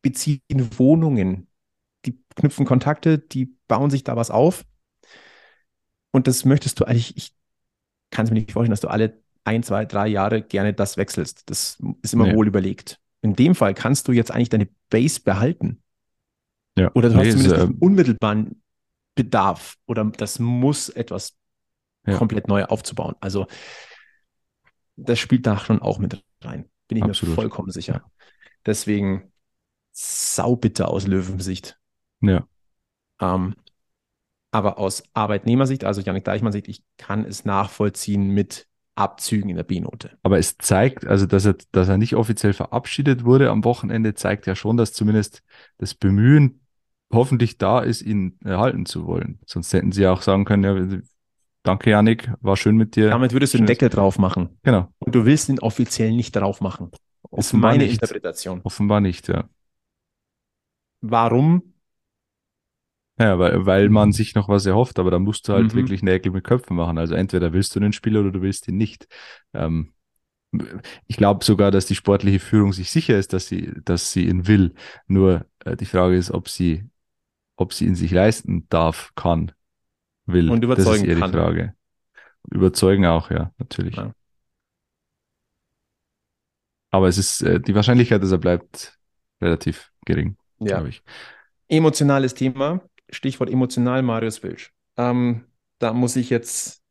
[0.02, 0.42] beziehen
[0.76, 1.48] Wohnungen,
[2.04, 4.64] die knüpfen Kontakte, die bauen sich da was auf.
[6.10, 7.34] Und das möchtest du eigentlich, ich
[8.10, 11.48] kann es mir nicht vorstellen, dass du alle ein, zwei, drei Jahre gerne das wechselst.
[11.50, 12.34] Das ist immer ja.
[12.34, 13.00] wohl überlegt.
[13.22, 15.82] In dem Fall kannst du jetzt eigentlich deine Base behalten.
[16.76, 16.90] Ja.
[16.94, 18.61] Oder du nee, hast zumindest äh, unmittelbaren
[19.14, 21.36] Bedarf oder das muss etwas
[22.06, 22.16] ja.
[22.16, 23.14] komplett neu aufzubauen.
[23.20, 23.46] Also
[24.96, 26.68] das spielt da schon auch mit rein.
[26.88, 27.36] Bin ich Absolut.
[27.36, 28.04] mir vollkommen sicher.
[28.66, 29.32] Deswegen
[29.92, 31.78] saubitter aus Löwensicht.
[32.20, 32.46] Ja.
[33.20, 33.54] Ähm,
[34.50, 39.64] aber aus Arbeitnehmersicht, also Janik Deichmann Sicht, ich kann es nachvollziehen mit Abzügen in der
[39.64, 40.18] B-Note.
[40.22, 44.46] Aber es zeigt, also dass er, dass er nicht offiziell verabschiedet wurde am Wochenende, zeigt
[44.46, 45.42] ja schon, dass zumindest
[45.78, 46.61] das Bemühen
[47.12, 49.38] hoffentlich da ist, ihn erhalten zu wollen.
[49.46, 50.98] Sonst hätten sie ja auch sagen können, ja,
[51.62, 53.10] danke Janik, war schön mit dir.
[53.10, 54.58] Damit würdest du den Deckel drauf machen.
[54.62, 54.88] Genau.
[54.98, 56.90] Und du willst ihn offiziell nicht drauf machen.
[57.30, 57.94] Das ist meine nicht.
[57.94, 58.60] Interpretation.
[58.64, 59.48] Offenbar nicht, ja.
[61.00, 61.74] Warum?
[63.18, 65.78] Ja, weil, weil man sich noch was erhofft, aber da musst du halt mhm.
[65.78, 66.98] wirklich Nägel mit Köpfen machen.
[66.98, 69.06] Also entweder willst du den Spieler oder du willst ihn nicht.
[69.52, 69.92] Ähm,
[71.06, 74.46] ich glaube sogar, dass die sportliche Führung sich sicher ist, dass sie, dass sie ihn
[74.46, 74.74] will.
[75.06, 76.84] Nur äh, die Frage ist, ob sie,
[77.56, 79.52] ob sie ihn sich leisten darf, kann,
[80.26, 80.50] will.
[80.50, 81.32] Und überzeugen das ist eher kann.
[81.32, 81.74] die Frage.
[82.50, 83.96] Überzeugen auch, ja, natürlich.
[83.96, 84.14] Ja.
[86.90, 88.98] Aber es ist äh, die Wahrscheinlichkeit, dass er bleibt,
[89.40, 90.66] relativ gering, ja.
[90.66, 91.02] glaube ich.
[91.68, 92.82] Emotionales Thema.
[93.08, 94.72] Stichwort emotional, Marius Wilsch.
[94.96, 95.44] Ähm,
[95.78, 96.82] da muss ich jetzt,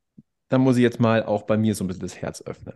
[0.50, 2.76] da muss ich jetzt mal auch bei mir so ein bisschen das Herz öffnen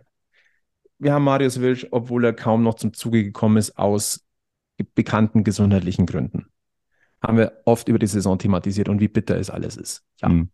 [0.98, 4.24] wir haben Marius Wilsch, obwohl er kaum noch zum Zuge gekommen ist, aus
[4.94, 6.46] bekannten gesundheitlichen Gründen.
[7.26, 10.04] Haben wir oft über die Saison thematisiert und wie bitter es alles ist.
[10.20, 10.28] Ja.
[10.28, 10.50] Mhm.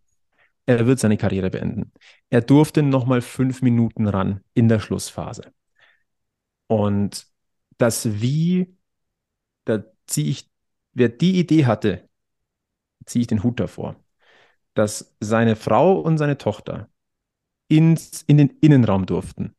[0.64, 1.92] Er wird seine Karriere beenden.
[2.30, 5.52] Er durfte nochmal fünf Minuten ran in der Schlussphase.
[6.68, 7.26] Und
[7.78, 8.76] das Wie,
[9.64, 10.50] da ziehe ich,
[10.92, 12.08] wer die Idee hatte,
[13.04, 13.96] ziehe ich den Hut davor,
[14.74, 16.88] dass seine Frau und seine Tochter
[17.68, 19.54] ins, in den Innenraum durften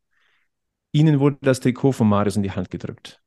[0.94, 3.20] ihnen wurde das Trikot von Marius in die Hand gedrückt.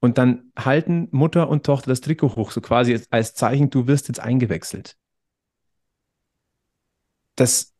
[0.00, 4.08] Und dann halten Mutter und Tochter das Trikot hoch, so quasi als Zeichen, du wirst
[4.08, 4.96] jetzt eingewechselt.
[7.34, 7.74] Das,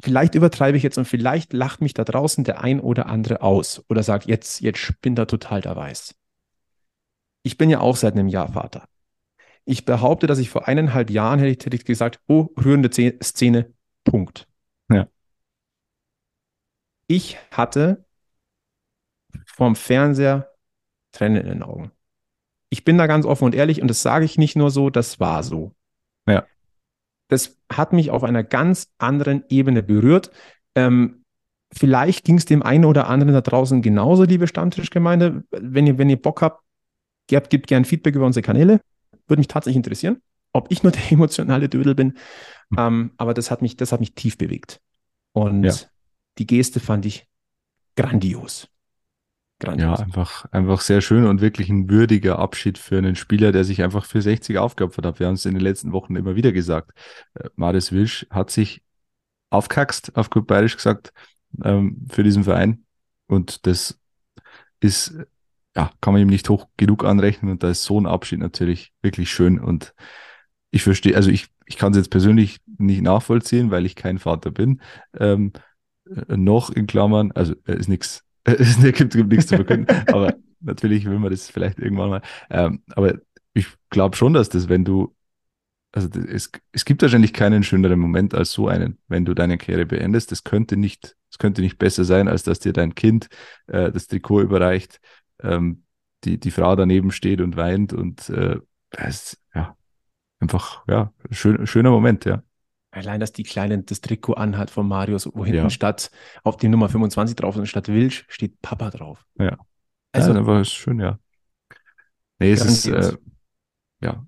[0.00, 3.84] vielleicht übertreibe ich jetzt und vielleicht lacht mich da draußen der ein oder andere aus
[3.88, 6.14] oder sagt, jetzt, jetzt spinnt er total der Weiß.
[7.42, 8.88] Ich bin ja auch seit einem Jahr Vater.
[9.64, 14.48] Ich behaupte, dass ich vor eineinhalb Jahren hätte ich gesagt, oh, rührende Szene, Punkt.
[14.90, 15.08] Ja.
[17.06, 18.06] Ich hatte
[19.46, 20.47] vom Fernseher
[21.18, 21.90] Tränen in den Augen.
[22.70, 25.20] Ich bin da ganz offen und ehrlich und das sage ich nicht nur so, das
[25.20, 25.72] war so.
[26.26, 26.44] Ja.
[27.28, 30.30] Das hat mich auf einer ganz anderen Ebene berührt.
[30.74, 31.24] Ähm,
[31.72, 35.44] vielleicht ging es dem einen oder anderen da draußen genauso, liebe Stammtischgemeinde.
[35.50, 36.62] Wenn ihr, wenn ihr Bock habt,
[37.26, 38.80] gebt, gebt gerne Feedback über unsere Kanäle.
[39.26, 42.18] Würde mich tatsächlich interessieren, ob ich nur der emotionale Dödel bin.
[42.70, 42.78] Hm.
[42.78, 44.80] Ähm, aber das hat mich, das hat mich tief bewegt.
[45.32, 45.72] Und ja
[46.38, 47.26] die Geste fand ich
[47.96, 48.68] grandios.
[49.58, 49.98] Grandios.
[49.98, 53.82] Ja, einfach, einfach sehr schön und wirklich ein würdiger Abschied für einen Spieler, der sich
[53.82, 55.20] einfach für 60 aufgeopfert hat.
[55.20, 56.92] Wir haben es in den letzten Wochen immer wieder gesagt.
[57.34, 58.82] Äh, Marius Wilsch hat sich
[59.50, 61.12] aufkackst, auf gut bayerisch gesagt,
[61.64, 62.84] ähm, für diesen Verein.
[63.26, 63.98] Und das
[64.80, 65.14] ist,
[65.76, 67.52] ja, kann man ihm nicht hoch genug anrechnen.
[67.52, 69.58] Und da ist so ein Abschied natürlich wirklich schön.
[69.58, 69.94] Und
[70.70, 74.50] ich verstehe, also ich, ich kann es jetzt persönlich nicht nachvollziehen, weil ich kein Vater
[74.50, 74.80] bin.
[75.18, 75.52] Ähm,
[76.04, 78.24] äh, noch in Klammern, also äh, ist nichts,
[78.58, 82.22] es gibt, gibt nichts zu verkünden, aber natürlich will man das vielleicht irgendwann mal.
[82.50, 83.18] Ähm, aber
[83.54, 85.14] ich glaube schon, dass das, wenn du,
[85.92, 89.58] also das, es, es gibt wahrscheinlich keinen schöneren Moment als so einen, wenn du deine
[89.58, 90.32] Karriere beendest.
[90.32, 93.28] Das könnte nicht, es könnte nicht besser sein, als dass dir dein Kind
[93.66, 95.00] äh, das Trikot überreicht,
[95.42, 95.84] ähm,
[96.24, 98.58] die, die Frau daneben steht und weint und äh,
[98.90, 99.76] es, ja,
[100.40, 102.42] einfach, ja, schön, schöner Moment, ja.
[102.90, 105.70] Allein, dass die Kleine das Trikot anhat von Marius, wo hinten ja.
[105.70, 106.10] statt
[106.42, 109.26] auf die Nummer 25 drauf und statt Wilsch steht Papa drauf.
[109.38, 109.58] Ja.
[110.12, 111.18] Also, ja, war schön, ja.
[112.38, 113.16] Nee, es ist, äh,
[114.00, 114.26] ja.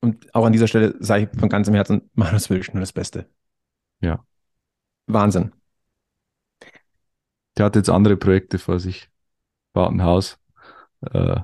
[0.00, 3.30] Und auch an dieser Stelle sage ich von ganzem Herzen, Marius Wilsch nur das Beste.
[4.00, 4.24] Ja.
[5.06, 5.52] Wahnsinn.
[7.56, 9.08] Der hat jetzt andere Projekte vor sich.
[9.72, 10.38] Baut ein Haus,
[11.00, 11.40] äh,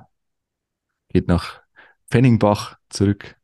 [1.09, 1.61] geht nach
[2.09, 3.39] Fenningbach zurück.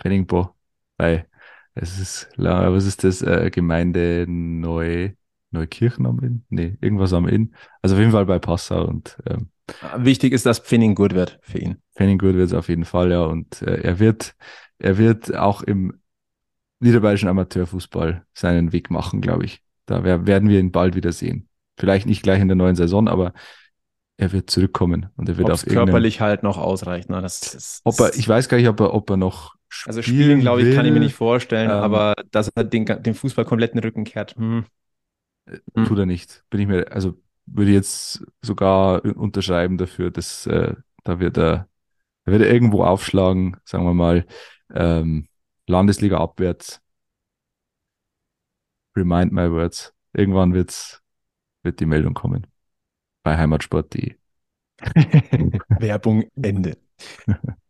[0.00, 0.52] Fenningbach,
[0.96, 1.28] bei
[1.74, 3.22] es ist, was ist das?
[3.22, 5.12] Äh, Gemeinde Neu,
[5.50, 6.44] Neukirchen am Inn?
[6.48, 7.54] Nee, irgendwas am Inn.
[7.82, 9.50] Also auf jeden Fall bei Passau und ähm,
[9.96, 11.76] Wichtig ist, dass Pfenning gut wird für ihn.
[11.96, 13.22] Pfenning gut wird es auf jeden Fall, ja.
[13.24, 14.34] Und äh, er wird,
[14.78, 16.00] er wird auch im
[16.80, 19.62] niederbayerischen Amateurfußball seinen Weg machen, glaube ich.
[19.86, 21.48] Da werden wir ihn bald wieder sehen.
[21.78, 23.32] Vielleicht nicht gleich in der neuen Saison, aber
[24.16, 27.10] er wird zurückkommen und er wird Ob's auf körperlich halt noch ausreicht.
[27.10, 27.20] Ne?
[27.20, 29.54] Das, das, ob er, ich weiß gar nicht, ob er, ob er noch
[29.86, 32.84] also spielen, glaube ich, will, kann ich mir nicht vorstellen, ähm, aber dass er den,
[32.84, 34.36] den Fußball komplett in den Rücken kehrt.
[34.36, 34.64] Hm.
[35.46, 36.44] Äh, tut er nicht.
[36.50, 41.68] Bin ich mir, also würde ich jetzt sogar unterschreiben dafür, dass äh, da wird er,
[42.24, 44.26] da wird er irgendwo aufschlagen, sagen wir mal,
[44.72, 45.28] ähm,
[45.66, 46.80] Landesliga abwärts.
[48.96, 49.92] Remind my words.
[50.12, 51.02] Irgendwann wird's,
[51.62, 52.46] wird die Meldung kommen.
[53.22, 54.14] Bei Heimatsport.de.
[55.68, 56.78] Werbung Ende.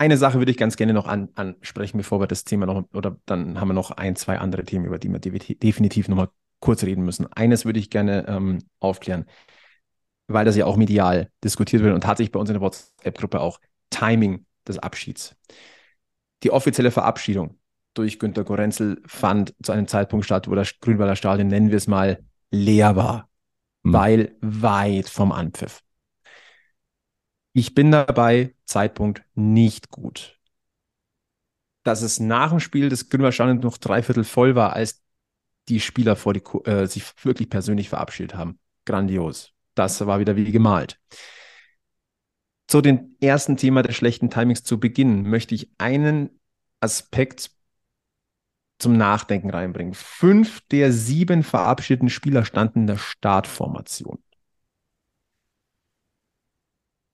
[0.00, 3.16] Eine Sache würde ich ganz gerne noch an, ansprechen, bevor wir das Thema noch, oder
[3.26, 6.28] dann haben wir noch ein, zwei andere Themen, über die wir definitiv nochmal
[6.60, 7.26] kurz reden müssen.
[7.32, 9.26] Eines würde ich gerne ähm, aufklären,
[10.28, 13.60] weil das ja auch medial diskutiert wird und tatsächlich bei uns in der WhatsApp-Gruppe auch
[13.90, 15.36] Timing des Abschieds.
[16.44, 17.58] Die offizielle Verabschiedung
[17.94, 21.88] durch Günter Gorenzel fand zu einem Zeitpunkt statt, wo das Grünwalder Stadion, nennen wir es
[21.88, 23.28] mal, leer war,
[23.82, 23.92] mhm.
[23.92, 25.82] weil weit vom Anpfiff.
[27.60, 30.38] Ich bin dabei, Zeitpunkt nicht gut.
[31.82, 35.02] dass es nach dem Spiel des Grünwalder Stadions noch dreiviertel voll war, als
[35.68, 38.60] die Spieler vor die, äh, sich wirklich persönlich verabschiedet haben.
[38.84, 39.52] Grandios.
[39.74, 41.00] Das war wieder wie gemalt.
[42.68, 46.38] Zu dem ersten Thema des schlechten Timings zu Beginn möchte ich einen
[46.80, 47.50] Aspekt
[48.78, 49.94] zum Nachdenken reinbringen.
[49.94, 54.22] Fünf der sieben verabschiedeten Spieler standen in der Startformation.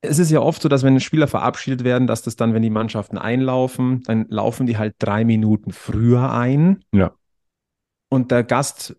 [0.05, 2.71] Es ist ja oft so, dass wenn Spieler verabschiedet werden, dass das dann, wenn die
[2.71, 6.85] Mannschaften einlaufen, dann laufen die halt drei Minuten früher ein.
[6.93, 7.15] Ja.
[8.09, 8.97] Und der Gast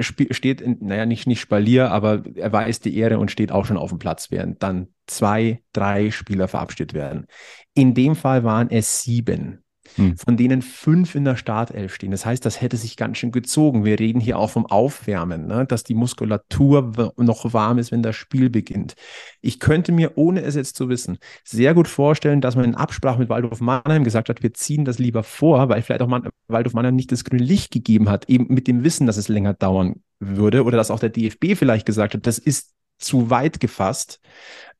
[0.00, 3.76] steht, in, naja, nicht, nicht Spalier, aber er weiß die Ehre und steht auch schon
[3.76, 7.26] auf dem Platz, während dann zwei, drei Spieler verabschiedet werden.
[7.74, 9.64] In dem Fall waren es sieben
[9.96, 10.16] hm.
[10.16, 12.10] von denen fünf in der Startelf stehen.
[12.10, 13.84] Das heißt, das hätte sich ganz schön gezogen.
[13.84, 15.66] Wir reden hier auch vom Aufwärmen, ne?
[15.66, 18.94] dass die Muskulatur noch warm ist, wenn das Spiel beginnt.
[19.40, 23.18] Ich könnte mir, ohne es jetzt zu wissen, sehr gut vorstellen, dass man in Absprache
[23.18, 26.74] mit Waldorf Mannheim gesagt hat, wir ziehen das lieber vor, weil vielleicht auch Man Waldorf
[26.74, 30.02] Mannheim nicht das grüne Licht gegeben hat, eben mit dem Wissen, dass es länger dauern
[30.18, 34.20] würde oder dass auch der DFB vielleicht gesagt hat, das ist zu weit gefasst.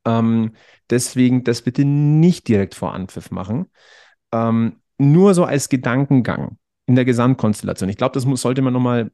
[0.05, 0.53] Ähm,
[0.91, 3.67] deswegen das bitte nicht direkt vor Anpfiff machen.
[4.33, 7.89] Ähm, nur so als Gedankengang in der Gesamtkonstellation.
[7.89, 9.11] Ich glaube, das muss, sollte man nochmal,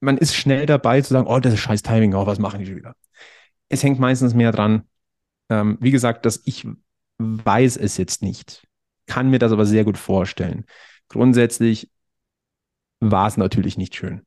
[0.00, 2.66] man ist schnell dabei zu sagen, oh, das ist scheiß Timing, oh, was machen die
[2.66, 2.94] schon wieder?
[3.68, 4.84] Es hängt meistens mehr dran.
[5.48, 6.66] Ähm, wie gesagt, dass ich
[7.18, 8.66] weiß es jetzt nicht,
[9.06, 10.64] kann mir das aber sehr gut vorstellen.
[11.08, 11.90] Grundsätzlich
[13.00, 14.26] war es natürlich nicht schön,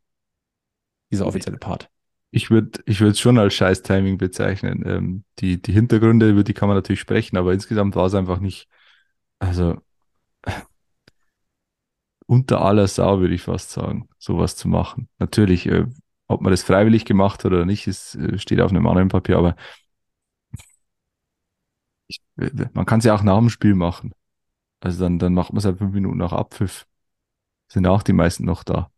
[1.11, 1.89] dieser offizielle Part.
[2.31, 4.83] Ich würde ich es schon als scheiß Timing bezeichnen.
[4.85, 8.39] Ähm, die, die Hintergründe, über die kann man natürlich sprechen, aber insgesamt war es einfach
[8.39, 8.67] nicht,
[9.39, 9.81] also
[12.29, 15.09] unter aller Sau, würde ich fast sagen, sowas zu machen.
[15.17, 15.87] Natürlich, äh,
[16.27, 19.37] ob man das freiwillig gemacht hat oder nicht, ist, äh, steht auf einem anderen Papier,
[19.37, 19.55] aber
[22.07, 22.21] ich,
[22.73, 24.13] man kann es ja auch nach dem Spiel machen.
[24.81, 26.87] Also dann, dann macht man es halt fünf Minuten nach Abpfiff.
[27.69, 28.91] Sind auch die meisten noch da.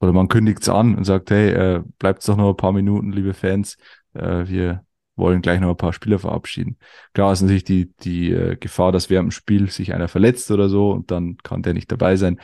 [0.00, 3.12] Oder man kündigt es an und sagt, hey, äh, bleibt doch noch ein paar Minuten,
[3.12, 3.76] liebe Fans.
[4.14, 4.85] Äh, wir
[5.16, 6.78] wollen gleich noch ein paar Spieler verabschieden.
[7.14, 10.68] Klar ist natürlich die, die äh, Gefahr, dass während dem Spiel sich einer verletzt oder
[10.68, 12.40] so und dann kann der nicht dabei sein.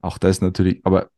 [0.00, 1.10] Auch das natürlich, aber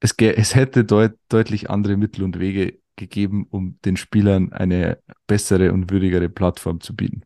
[0.00, 5.72] es, es hätte deut, deutlich andere Mittel und Wege gegeben, um den Spielern eine bessere
[5.72, 7.22] und würdigere Plattform zu bieten.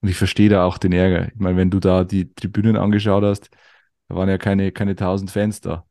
[0.00, 1.28] Und ich verstehe da auch den Ärger.
[1.28, 3.50] Ich meine, wenn du da die Tribünen angeschaut hast,
[4.08, 5.86] da waren ja keine, keine tausend Fans da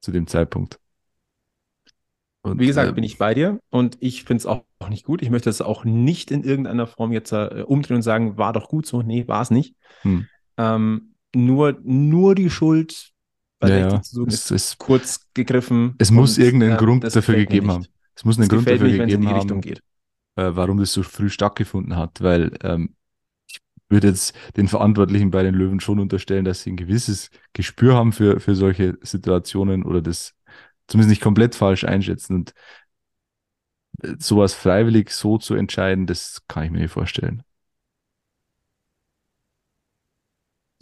[0.00, 0.80] zu dem Zeitpunkt.
[2.42, 5.04] Und, Wie gesagt, äh, bin ich bei dir und ich finde es auch, auch nicht
[5.04, 5.20] gut.
[5.20, 8.68] Ich möchte es auch nicht in irgendeiner Form jetzt äh, umdrehen und sagen, war doch
[8.68, 9.02] gut so.
[9.02, 9.74] Nee, war es nicht.
[10.02, 10.26] Hm.
[10.56, 13.10] Ähm, nur, nur die Schuld
[13.58, 14.02] bei ja, ja.
[14.02, 15.94] Zu suchen, ist, ist kurz gegriffen.
[15.98, 17.86] Es muss irgendeinen äh, Grund dafür gegeben haben.
[18.14, 19.82] Es muss einen Grund dafür nicht, gegeben haben, geht.
[20.36, 22.94] Äh, warum das so früh stattgefunden hat, weil ähm,
[23.46, 27.94] ich würde jetzt den Verantwortlichen bei den Löwen schon unterstellen, dass sie ein gewisses Gespür
[27.94, 30.34] haben für, für solche Situationen oder das
[30.90, 32.34] zumindest nicht komplett falsch einschätzen.
[32.34, 32.54] Und
[34.02, 37.42] äh, sowas freiwillig so zu entscheiden, das kann ich mir nicht vorstellen.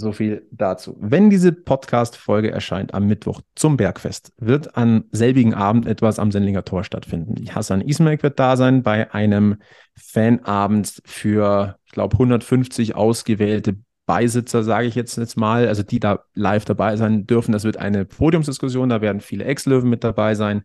[0.01, 0.97] So viel dazu.
[1.01, 6.65] Wenn diese Podcast-Folge erscheint am Mittwoch zum Bergfest, wird am selbigen Abend etwas am Sendlinger
[6.65, 7.35] Tor stattfinden.
[7.53, 9.57] Hassan Ismail wird da sein bei einem
[9.97, 16.25] Fanabend für, ich glaube, 150 ausgewählte Beisitzer, sage ich jetzt, jetzt mal, also die da
[16.33, 17.53] live dabei sein dürfen.
[17.53, 20.65] Das wird eine Podiumsdiskussion, da werden viele Ex-Löwen mit dabei sein.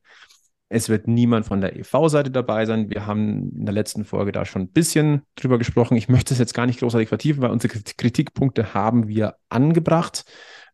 [0.70, 2.90] Es wird niemand von der EV-Seite dabei sein.
[2.90, 5.98] Wir haben in der letzten Folge da schon ein bisschen drüber gesprochen.
[5.98, 10.24] Ich möchte es jetzt gar nicht großartig vertiefen, weil unsere Kritikpunkte haben wir angebracht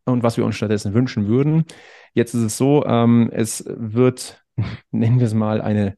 [0.05, 1.65] und was wir uns stattdessen wünschen würden.
[2.13, 4.43] Jetzt ist es so, ähm, es wird,
[4.91, 5.95] nennen wir es mal, eine,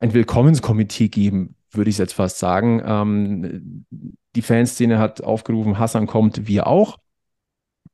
[0.00, 2.82] ein Willkommenskomitee geben, würde ich jetzt fast sagen.
[2.84, 3.86] Ähm,
[4.36, 6.98] die Fanszene hat aufgerufen, Hassan kommt, wir auch.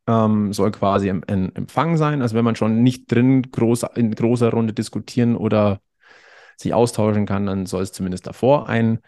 [0.07, 2.22] Ähm, soll quasi im, im, Empfang sein.
[2.22, 5.80] Also wenn man schon nicht drin groß, in großer Runde diskutieren oder
[6.57, 9.01] sich austauschen kann, dann soll es zumindest davor ein,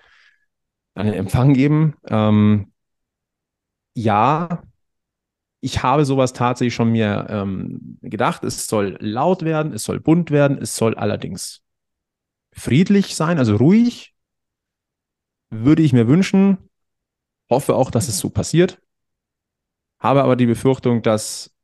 [0.95, 1.95] einen Empfang geben.
[2.09, 2.73] Ähm,
[3.95, 4.63] ja,
[5.61, 8.45] ich habe sowas tatsächlich schon mir ähm, gedacht.
[8.45, 11.63] Es soll laut werden, es soll bunt werden, es soll allerdings
[12.53, 14.15] friedlich sein, also ruhig.
[15.51, 16.68] Würde ich mir wünschen.
[17.51, 18.81] Hoffe auch, dass es so passiert.
[19.99, 21.55] Habe aber die Befürchtung, dass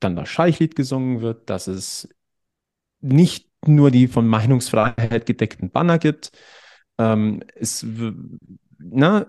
[0.00, 2.08] dann das Scheichlied gesungen wird, dass es
[3.00, 6.32] nicht nur die von Meinungsfreiheit gedeckten Banner gibt.
[6.98, 7.86] Ähm, es,
[8.78, 9.26] na,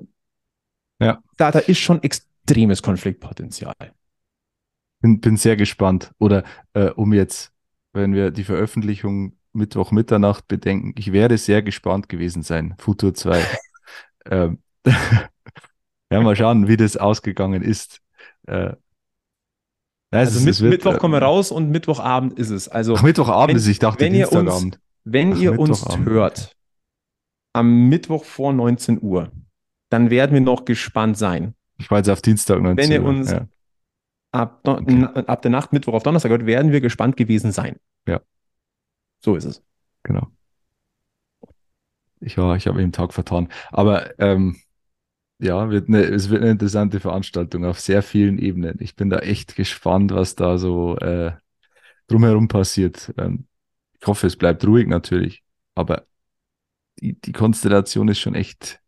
[1.00, 1.22] ja.
[1.38, 3.76] da, da ist schon extremes Konfliktpotenzial.
[5.02, 6.12] Bin, bin sehr gespannt.
[6.18, 7.52] Oder äh, um jetzt,
[7.92, 12.74] wenn wir die Veröffentlichung Mittwoch Mitternacht bedenken, ich werde sehr gespannt gewesen sein.
[12.80, 13.46] Futur 2.
[14.26, 14.63] ähm,
[16.14, 18.00] Ja, mal schauen, wie das ausgegangen ist.
[18.46, 18.74] Äh,
[20.12, 22.70] also mit, wird, Mittwoch kommen wir äh, raus und Mittwochabend ist es.
[22.70, 24.52] Also ach, Mittwochabend wenn, ist, ich dachte wenn Dienstagabend.
[24.54, 26.56] Ihr uns, wenn ach, ihr uns hört,
[27.54, 29.32] am Mittwoch vor 19 Uhr,
[29.90, 31.56] dann werden wir noch gespannt sein.
[31.80, 32.78] Ich war jetzt auf Dienstag 19 Uhr.
[32.78, 33.48] Wenn ihr uns ja.
[34.32, 35.04] ab, okay.
[35.04, 37.78] ab der Nacht Mittwoch auf Donnerstag hört, werden wir gespannt gewesen sein.
[38.08, 38.22] Ja.
[39.26, 39.64] So ist es.
[40.04, 40.28] Genau.
[42.20, 43.50] Ich, ja, ich habe im Tag vertan.
[43.72, 44.58] Aber ähm,
[45.40, 48.78] ja, wird eine, es wird eine interessante Veranstaltung auf sehr vielen Ebenen.
[48.80, 51.34] Ich bin da echt gespannt, was da so äh,
[52.08, 53.14] drumherum passiert.
[53.18, 53.48] Ähm,
[54.00, 55.44] ich hoffe, es bleibt ruhig natürlich,
[55.76, 56.06] aber
[57.00, 58.80] die, die Konstellation ist schon echt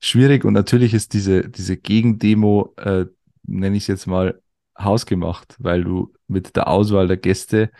[0.00, 3.06] schwierig und natürlich ist diese, diese Gegendemo, äh,
[3.44, 4.40] nenne ich es jetzt mal,
[4.78, 7.70] hausgemacht, weil du mit der Auswahl der Gäste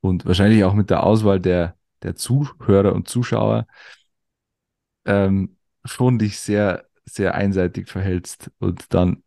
[0.00, 3.66] und wahrscheinlich auch mit der Auswahl der, der Zuhörer und Zuschauer
[5.04, 9.22] ähm, schon dich sehr sehr einseitig verhältst und dann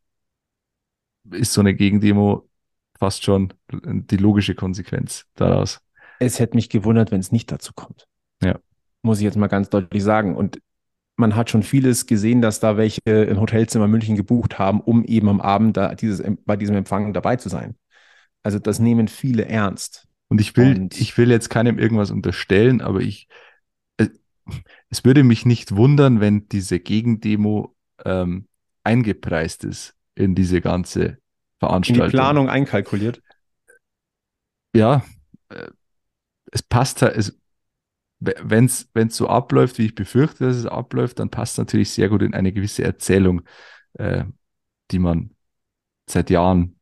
[1.31, 2.49] ist so eine Gegendemo
[2.97, 5.81] fast schon die logische Konsequenz daraus.
[6.19, 8.07] Es hätte mich gewundert, wenn es nicht dazu kommt.
[8.41, 8.59] Ja.
[9.01, 10.35] Muss ich jetzt mal ganz deutlich sagen.
[10.35, 10.59] Und
[11.15, 15.29] man hat schon vieles gesehen, dass da welche ein Hotelzimmer München gebucht haben, um eben
[15.29, 17.75] am Abend da dieses, bei diesem Empfang dabei zu sein.
[18.41, 20.07] Also das nehmen viele ernst.
[20.29, 23.27] Und ich will, Und ich will jetzt keinem irgendwas unterstellen, aber ich,
[24.93, 27.75] es würde mich nicht wundern, wenn diese Gegendemo
[28.05, 28.47] ähm,
[28.83, 31.17] eingepreist ist in diese ganze
[31.57, 32.05] Veranstaltung.
[32.05, 33.19] In die Planung einkalkuliert.
[34.75, 35.03] Ja,
[35.49, 35.71] äh,
[36.51, 37.33] es passt halt,
[38.19, 42.07] wenn es so abläuft, wie ich befürchte, dass es abläuft, dann passt es natürlich sehr
[42.07, 43.41] gut in eine gewisse Erzählung,
[43.93, 44.25] äh,
[44.91, 45.31] die man
[46.07, 46.79] seit Jahren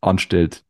[0.00, 0.64] anstellt.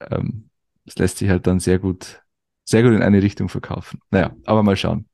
[0.00, 0.50] Ähm,
[0.84, 2.22] das lässt sich halt dann sehr gut
[2.68, 4.00] sehr gut in eine Richtung verkaufen.
[4.10, 5.08] Naja, aber mal schauen.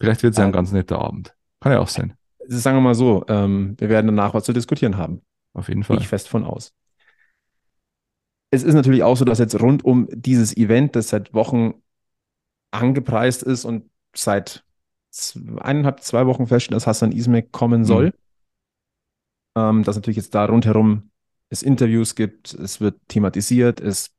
[0.00, 1.34] Vielleicht wird es ja ein ganz netter Abend.
[1.60, 2.14] Kann ja auch sein.
[2.48, 5.22] Sagen wir mal so, ähm, wir werden danach was zu diskutieren haben.
[5.52, 5.96] Auf jeden Fall.
[5.96, 6.72] Gehe ich fest von aus.
[8.50, 11.74] Es ist natürlich auch so, dass jetzt rund um dieses Event, das seit Wochen
[12.70, 14.64] angepreist ist und seit
[15.58, 18.12] eineinhalb, zwei Wochen feststeht, dass Hassan Ismek kommen soll, mhm.
[19.56, 21.10] ähm, dass natürlich jetzt da rundherum
[21.48, 24.10] es Interviews gibt, es wird thematisiert, es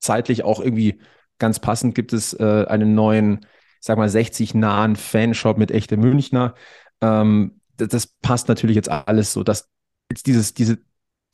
[0.00, 1.00] zeitlich auch irgendwie
[1.38, 3.46] ganz passend gibt es äh, einen neuen,
[3.84, 6.54] sag mal, 60 nahen Fanshop mit echte Münchner.
[7.00, 9.68] Ähm, das, das, passt natürlich jetzt alles so, dass
[10.10, 10.78] jetzt dieses, diese,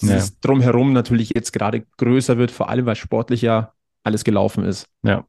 [0.00, 0.34] dieses ja.
[0.40, 3.72] Drumherum natürlich jetzt gerade größer wird, vor allem weil sportlich ja
[4.02, 4.88] alles gelaufen ist.
[5.02, 5.26] Ja.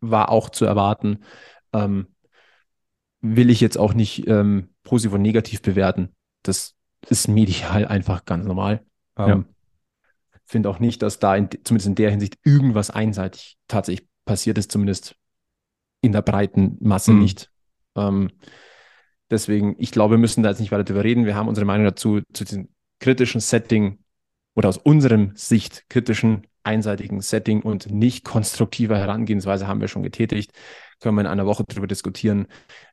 [0.00, 1.24] War auch zu erwarten.
[1.72, 2.06] Ähm,
[3.20, 6.14] will ich jetzt auch nicht ähm, positiv und negativ bewerten.
[6.42, 6.74] Das
[7.08, 8.84] ist medial einfach ganz normal.
[9.16, 9.44] Ähm, ja
[10.50, 14.72] finde auch nicht, dass da in, zumindest in der Hinsicht irgendwas einseitig tatsächlich passiert ist,
[14.72, 15.14] zumindest
[16.00, 17.20] in der breiten Masse mhm.
[17.20, 17.50] nicht.
[17.96, 18.30] Ähm,
[19.30, 21.24] deswegen, ich glaube, wir müssen da jetzt nicht weiter drüber reden.
[21.24, 22.68] Wir haben unsere Meinung dazu, zu diesem
[23.00, 23.98] kritischen Setting
[24.54, 30.52] oder aus unserem Sicht kritischen, einseitigen Setting und nicht konstruktiver Herangehensweise haben wir schon getätigt.
[31.00, 32.46] Können wir in einer Woche darüber diskutieren,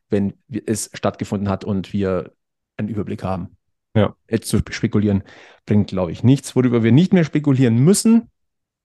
[0.08, 2.32] wenn es stattgefunden hat und wir
[2.78, 3.56] einen Überblick haben.
[3.94, 4.14] Ja.
[4.30, 5.22] Jetzt zu spekulieren
[5.66, 6.54] bringt, glaube ich, nichts.
[6.56, 8.30] Worüber wir nicht mehr spekulieren müssen,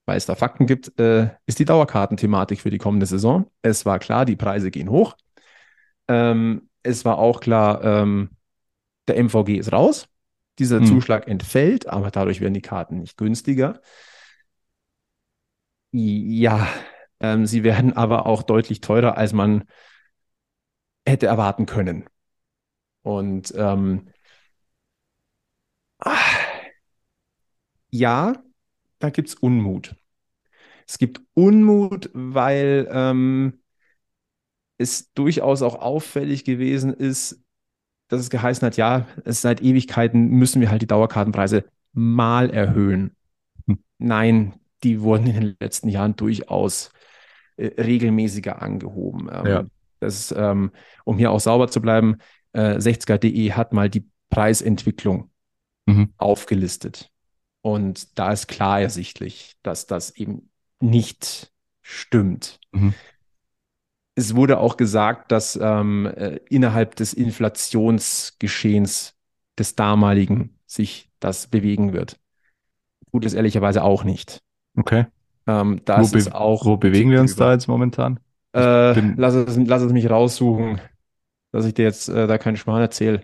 [0.05, 3.49] weil es da Fakten gibt, äh, ist die Dauerkartenthematik für die kommende Saison.
[3.61, 5.15] Es war klar, die Preise gehen hoch.
[6.07, 8.31] Ähm, es war auch klar, ähm,
[9.07, 10.07] der MVG ist raus.
[10.59, 10.85] Dieser hm.
[10.85, 13.81] Zuschlag entfällt, aber dadurch werden die Karten nicht günstiger.
[15.91, 16.67] Ja,
[17.19, 19.63] ähm, sie werden aber auch deutlich teurer, als man
[21.05, 22.05] hätte erwarten können.
[23.03, 24.09] Und ähm,
[27.89, 28.33] ja,
[29.03, 29.97] da gibt es Unmut.
[30.87, 33.59] Es gibt Unmut, weil ähm,
[34.77, 37.43] es durchaus auch auffällig gewesen ist,
[38.07, 43.13] dass es geheißen hat, ja, es seit Ewigkeiten müssen wir halt die Dauerkartenpreise mal erhöhen.
[43.97, 46.91] Nein, die wurden in den letzten Jahren durchaus
[47.57, 49.29] äh, regelmäßiger angehoben.
[49.33, 49.65] Ähm, ja.
[49.99, 50.71] das, ähm,
[51.03, 52.19] um hier auch sauber zu bleiben,
[52.53, 55.29] äh, 60er.de hat mal die Preisentwicklung
[55.87, 56.13] mhm.
[56.17, 57.12] aufgelistet.
[57.64, 60.49] Und da ist klar ersichtlich, dass das eben
[60.82, 61.51] nicht
[61.82, 62.59] stimmt.
[62.74, 62.93] Mhm.
[64.16, 69.16] Es wurde auch gesagt, dass ähm, äh, innerhalb des Inflationsgeschehens
[69.57, 72.20] des damaligen sich das bewegen wird.
[73.11, 74.41] Tut es ehrlicherweise auch nicht.
[74.76, 75.05] Okay.
[75.47, 76.66] Ähm, das wo ist auch.
[76.66, 78.20] Wo bewegen wir uns da jetzt momentan?
[78.53, 80.82] Äh, lass, es, lass es mich raussuchen,
[81.53, 83.24] dass ich dir jetzt äh, da keinen Schmarrn erzähle.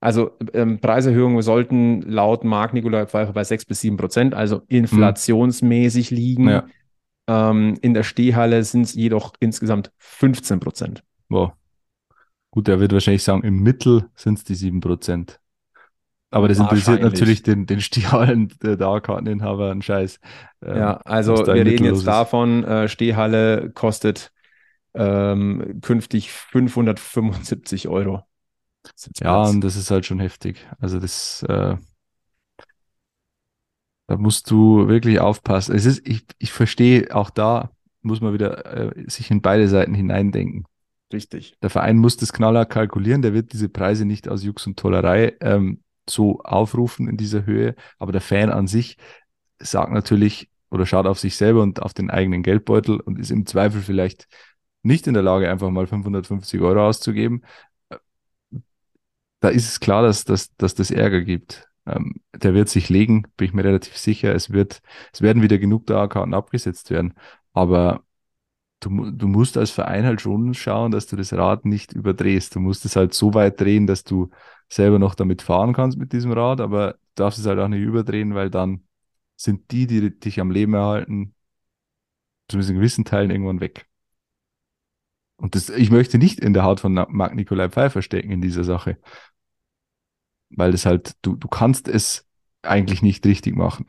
[0.00, 6.10] Also ähm, Preiserhöhungen sollten laut Marc Nikolai Pfeiffer bei 6 bis 7 Prozent, also inflationsmäßig
[6.10, 6.48] liegen.
[6.48, 6.64] Ja.
[7.28, 11.04] Ähm, in der Stehhalle sind es jedoch insgesamt 15 Prozent.
[11.28, 11.52] Wow.
[12.50, 15.38] Gut, er wird wahrscheinlich sagen, im Mittel sind es die 7%.
[16.32, 20.20] Aber das interessiert natürlich den, den Stehhallen der Dauerkarteninhaber einen Scheiß.
[20.64, 24.32] Ähm, ja, also wir reden jetzt davon, äh, Stehhalle kostet
[24.94, 28.22] ähm, künftig 575 Euro.
[29.20, 30.66] Ja, und das ist halt schon heftig.
[30.78, 31.76] Also das, äh,
[34.06, 35.74] da musst du wirklich aufpassen.
[35.74, 37.70] Es ist, ich, ich verstehe, auch da
[38.02, 40.64] muss man wieder äh, sich in beide Seiten hineindenken.
[41.12, 41.54] Richtig.
[41.62, 45.36] Der Verein muss das knaller kalkulieren, der wird diese Preise nicht aus Jux und Tollerei
[45.40, 48.96] ähm, so aufrufen in dieser Höhe, aber der Fan an sich
[49.58, 53.44] sagt natürlich oder schaut auf sich selber und auf den eigenen Geldbeutel und ist im
[53.46, 54.26] Zweifel vielleicht
[54.82, 57.42] nicht in der Lage, einfach mal 550 Euro auszugeben.
[59.40, 61.68] Da ist es klar, dass, dass, dass das Ärger gibt.
[61.86, 64.34] Ähm, der wird sich legen, bin ich mir relativ sicher.
[64.34, 64.82] Es, wird,
[65.12, 67.14] es werden wieder genug Dauerkarten abgesetzt werden.
[67.52, 68.04] Aber
[68.80, 72.54] du, du musst als Verein halt schon schauen, dass du das Rad nicht überdrehst.
[72.54, 74.30] Du musst es halt so weit drehen, dass du
[74.68, 77.82] selber noch damit fahren kannst mit diesem Rad, aber du darfst es halt auch nicht
[77.82, 78.86] überdrehen, weil dann
[79.36, 81.34] sind die, die dich am Leben erhalten,
[82.48, 83.86] zumindest in gewissen Teilen irgendwann weg.
[85.40, 88.64] Und das, ich möchte nicht in der Haut von Marc Nikolai Pfeiffer stecken in dieser
[88.64, 88.98] Sache
[90.50, 92.26] weil das halt, du, du kannst es
[92.62, 93.86] eigentlich nicht richtig machen.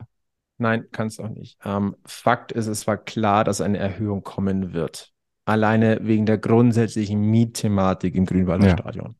[0.58, 1.58] Nein, kannst auch nicht.
[1.64, 5.12] Ähm, Fakt ist, es war klar, dass eine Erhöhung kommen wird.
[5.44, 8.78] Alleine wegen der grundsätzlichen Mietthematik im Grünwalder ja.
[8.78, 9.16] Stadion.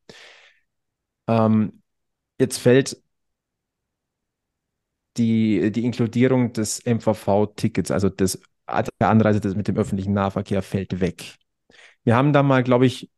[1.27, 1.83] Ähm,
[2.39, 3.03] jetzt fällt
[5.17, 8.41] die, die Inkludierung des MVV-Tickets, also des,
[9.01, 11.39] der Anreise des, mit dem öffentlichen Nahverkehr, fällt weg.
[12.05, 13.11] Wir haben da mal, glaube ich,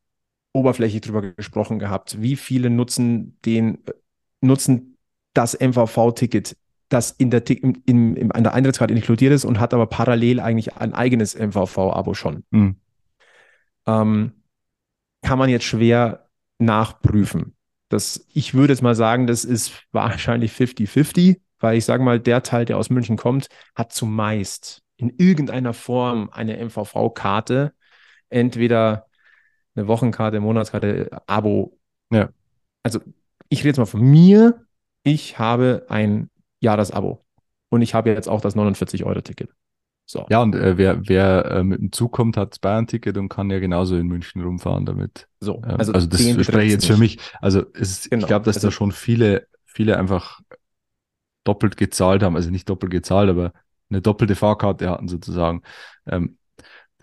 [0.53, 3.79] oberflächlich drüber gesprochen gehabt, wie viele nutzen den
[4.41, 4.97] nutzen
[5.33, 6.57] das MVV-Ticket,
[6.89, 10.77] das in der, in, in, in der Eintrittskarte inkludiert ist und hat aber parallel eigentlich
[10.77, 12.45] ein eigenes MVV-Abo schon.
[12.51, 12.77] Mhm.
[13.87, 14.33] Ähm,
[15.23, 16.29] kann man jetzt schwer
[16.59, 17.57] nachprüfen.
[17.89, 22.43] Das, ich würde jetzt mal sagen, das ist wahrscheinlich 50-50, weil ich sage mal, der
[22.43, 27.73] Teil, der aus München kommt, hat zumeist in irgendeiner Form eine MVV-Karte,
[28.35, 29.07] entweder
[29.75, 31.79] eine Wochenkarte, Monatskarte, Abo.
[32.11, 32.29] Ja.
[32.83, 33.01] Also
[33.49, 34.67] ich rede jetzt mal von mir.
[35.03, 36.31] Ich habe ein
[36.61, 37.25] Jahresabo
[37.71, 39.51] und ich habe jetzt auch das 49-Euro-Ticket.
[40.07, 40.27] So.
[40.29, 43.51] Ja, und äh, wer, wer äh, mit dem Zug kommt, hat das Bayern-Ticket und kann
[43.51, 45.29] ja genauso in München rumfahren damit.
[45.41, 47.19] So, ähm, also, also das spreche ich jetzt für mich.
[47.41, 48.23] Also es, genau.
[48.23, 50.41] ich glaube, dass also, da schon viele, viele einfach
[51.45, 52.37] doppelt gezahlt haben.
[52.37, 53.53] Also nicht doppelt gezahlt, aber
[53.91, 55.63] eine doppelte Fahrkarte hatten sozusagen.
[56.07, 56.37] Ähm,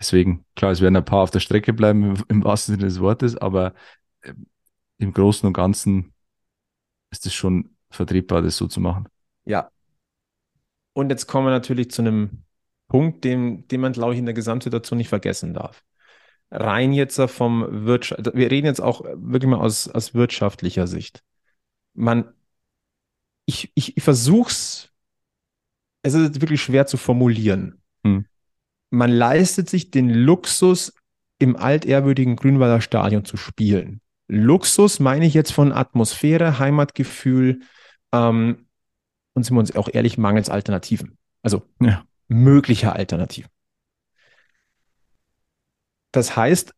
[0.02, 3.00] deswegen, klar, es werden ein paar auf der Strecke bleiben, im, im wahrsten Sinne des
[3.00, 3.74] Wortes, aber
[4.22, 4.34] äh,
[4.98, 6.12] im Großen und Ganzen
[7.10, 9.08] ist es schon vertretbar, das so zu machen.
[9.44, 9.70] Ja.
[10.94, 12.44] Und jetzt kommen wir natürlich zu einem
[12.88, 15.84] Punkt, den, den man, glaube ich, in der Gesamtsituation nicht vergessen darf.
[16.50, 21.22] Rein jetzt vom Wirtschaft, wir reden jetzt auch wirklich mal aus, aus wirtschaftlicher Sicht.
[21.94, 22.34] Man,
[23.46, 24.90] ich, ich, ich versuche es,
[26.02, 27.80] es ist wirklich schwer zu formulieren.
[28.04, 28.26] Hm.
[28.92, 30.92] Man leistet sich den Luxus,
[31.38, 34.00] im altehrwürdigen Grünwalder Stadion zu spielen.
[34.28, 37.62] Luxus meine ich jetzt von Atmosphäre, Heimatgefühl
[38.12, 38.66] ähm,
[39.34, 41.18] und sind wir uns auch ehrlich, mangels Alternativen.
[41.42, 42.04] Also ja.
[42.28, 43.50] möglicher Alternativen.
[46.12, 46.74] Das heißt,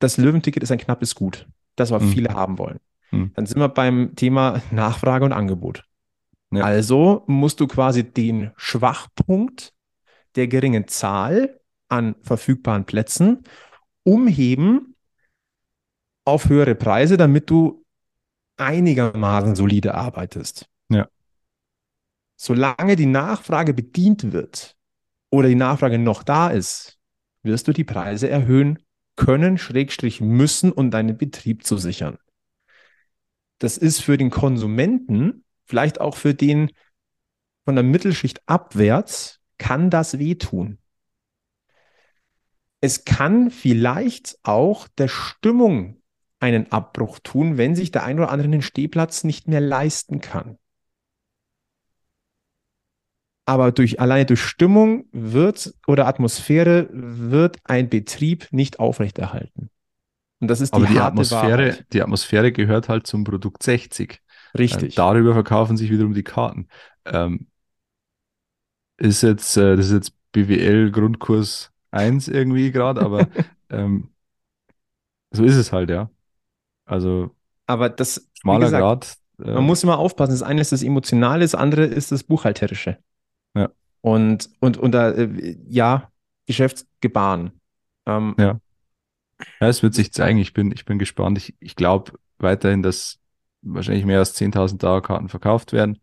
[0.00, 2.10] das Löwenticket ist ein knappes Gut, das wir mhm.
[2.10, 2.80] viele haben wollen.
[3.10, 3.32] Mhm.
[3.34, 5.84] Dann sind wir beim Thema Nachfrage und Angebot.
[6.50, 6.64] Ja.
[6.64, 9.74] Also musst du quasi den Schwachpunkt
[10.38, 13.44] der geringen Zahl an verfügbaren Plätzen
[14.04, 14.94] umheben
[16.24, 17.84] auf höhere Preise, damit du
[18.56, 20.68] einigermaßen solide arbeitest.
[20.88, 21.08] Ja.
[22.36, 24.76] Solange die Nachfrage bedient wird
[25.30, 26.98] oder die Nachfrage noch da ist,
[27.42, 28.78] wirst du die Preise erhöhen
[29.16, 32.18] können, Schrägstrich müssen, um deinen Betrieb zu sichern.
[33.58, 36.70] Das ist für den Konsumenten, vielleicht auch für den
[37.64, 40.78] von der Mittelschicht abwärts, kann das wehtun.
[42.80, 46.00] Es kann vielleicht auch der Stimmung
[46.40, 50.58] einen Abbruch tun, wenn sich der ein oder andere den Stehplatz nicht mehr leisten kann.
[53.46, 59.70] Aber durch, alleine durch Stimmung wird oder Atmosphäre wird ein Betrieb nicht aufrechterhalten.
[60.40, 61.86] Und das ist die, Aber die Atmosphäre, Wahrheit.
[61.92, 64.20] die Atmosphäre gehört halt zum Produkt 60.
[64.56, 64.92] Richtig.
[64.92, 66.68] Äh, darüber verkaufen sich wiederum die Karten.
[67.06, 67.48] Ähm,
[68.98, 73.28] ist jetzt, äh, das ist jetzt BWL Grundkurs 1 irgendwie gerade, aber
[73.70, 74.10] ähm,
[75.30, 76.10] so ist es halt, ja.
[76.84, 77.34] Also
[77.66, 79.18] aber das schmaler gesagt, Grad.
[79.46, 80.32] Äh, man muss immer aufpassen.
[80.32, 82.98] Das eine ist das Emotionale, das andere ist das Buchhalterische.
[83.54, 83.68] Ja.
[84.00, 86.10] Und, und, und da, äh, ja,
[86.46, 87.60] Geschäftsgebaren.
[88.06, 88.58] Ähm, ja.
[89.60, 90.38] Ja, es wird sich zeigen.
[90.38, 91.38] Ich bin, ich bin gespannt.
[91.38, 93.20] Ich, ich glaube weiterhin, dass
[93.60, 96.00] wahrscheinlich mehr als 10.000 Dauerkarten verkauft werden.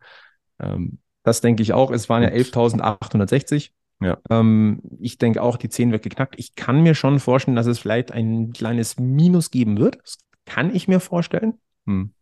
[0.60, 1.92] Ähm, Das denke ich auch.
[1.92, 3.72] Es waren ja Und- 11.860.
[4.00, 4.18] Ja.
[4.30, 6.36] Ähm, ich denke auch, die 10 wird geknackt.
[6.38, 9.98] Ich kann mir schon vorstellen, dass es vielleicht ein kleines Minus geben wird.
[10.02, 11.56] Das kann ich mir vorstellen,
[11.88, 12.14] hm.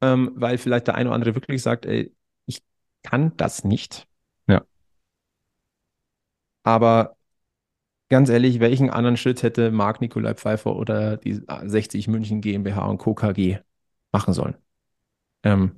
[0.00, 2.14] ähm, weil vielleicht der eine oder andere wirklich sagt, ey,
[2.46, 2.62] ich
[3.02, 4.06] kann das nicht.
[4.46, 4.62] Ja.
[6.62, 7.16] Aber
[8.08, 12.98] ganz ehrlich, welchen anderen Schritt hätte Marc Nikolai Pfeiffer oder die 60 München GmbH und
[12.98, 13.14] Co.
[13.14, 13.58] KG
[14.12, 14.56] machen sollen?
[15.42, 15.72] Ähm,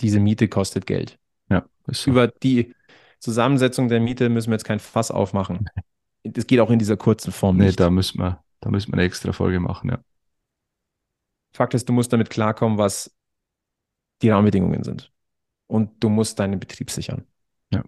[0.00, 1.18] diese Miete kostet Geld.
[1.50, 2.10] Ja, so.
[2.10, 2.74] Über die
[3.20, 5.68] Zusammensetzung der Miete müssen wir jetzt kein Fass aufmachen.
[6.24, 7.80] Das geht auch in dieser kurzen Form nee, nicht.
[7.80, 9.98] da müssen wir, da müssen wir eine extra Folge machen, ja.
[11.52, 13.16] Fakt ist, du musst damit klarkommen, was
[14.22, 15.12] die Rahmenbedingungen sind.
[15.66, 17.26] Und du musst deinen Betrieb sichern.
[17.70, 17.82] Ja.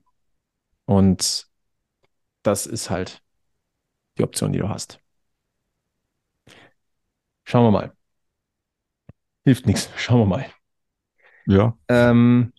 [0.87, 1.49] Und
[2.43, 3.23] das ist halt
[4.19, 5.01] die Option, die du hast.
[7.45, 7.97] Schauen wir mal.
[9.45, 9.91] Hilft nichts.
[9.97, 10.47] Schauen wir mal.
[11.47, 12.53] Ja, Ähm,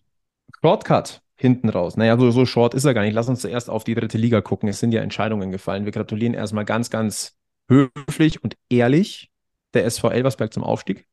[0.62, 1.96] Shortcut hinten raus.
[1.96, 3.14] Naja, so, so short ist er gar nicht.
[3.14, 4.68] Lass uns zuerst auf die dritte Liga gucken.
[4.68, 5.84] Es sind ja Entscheidungen gefallen.
[5.84, 7.36] Wir gratulieren erstmal ganz, ganz
[7.68, 9.30] höflich und ehrlich
[9.74, 11.06] der SV Elversberg zum Aufstieg.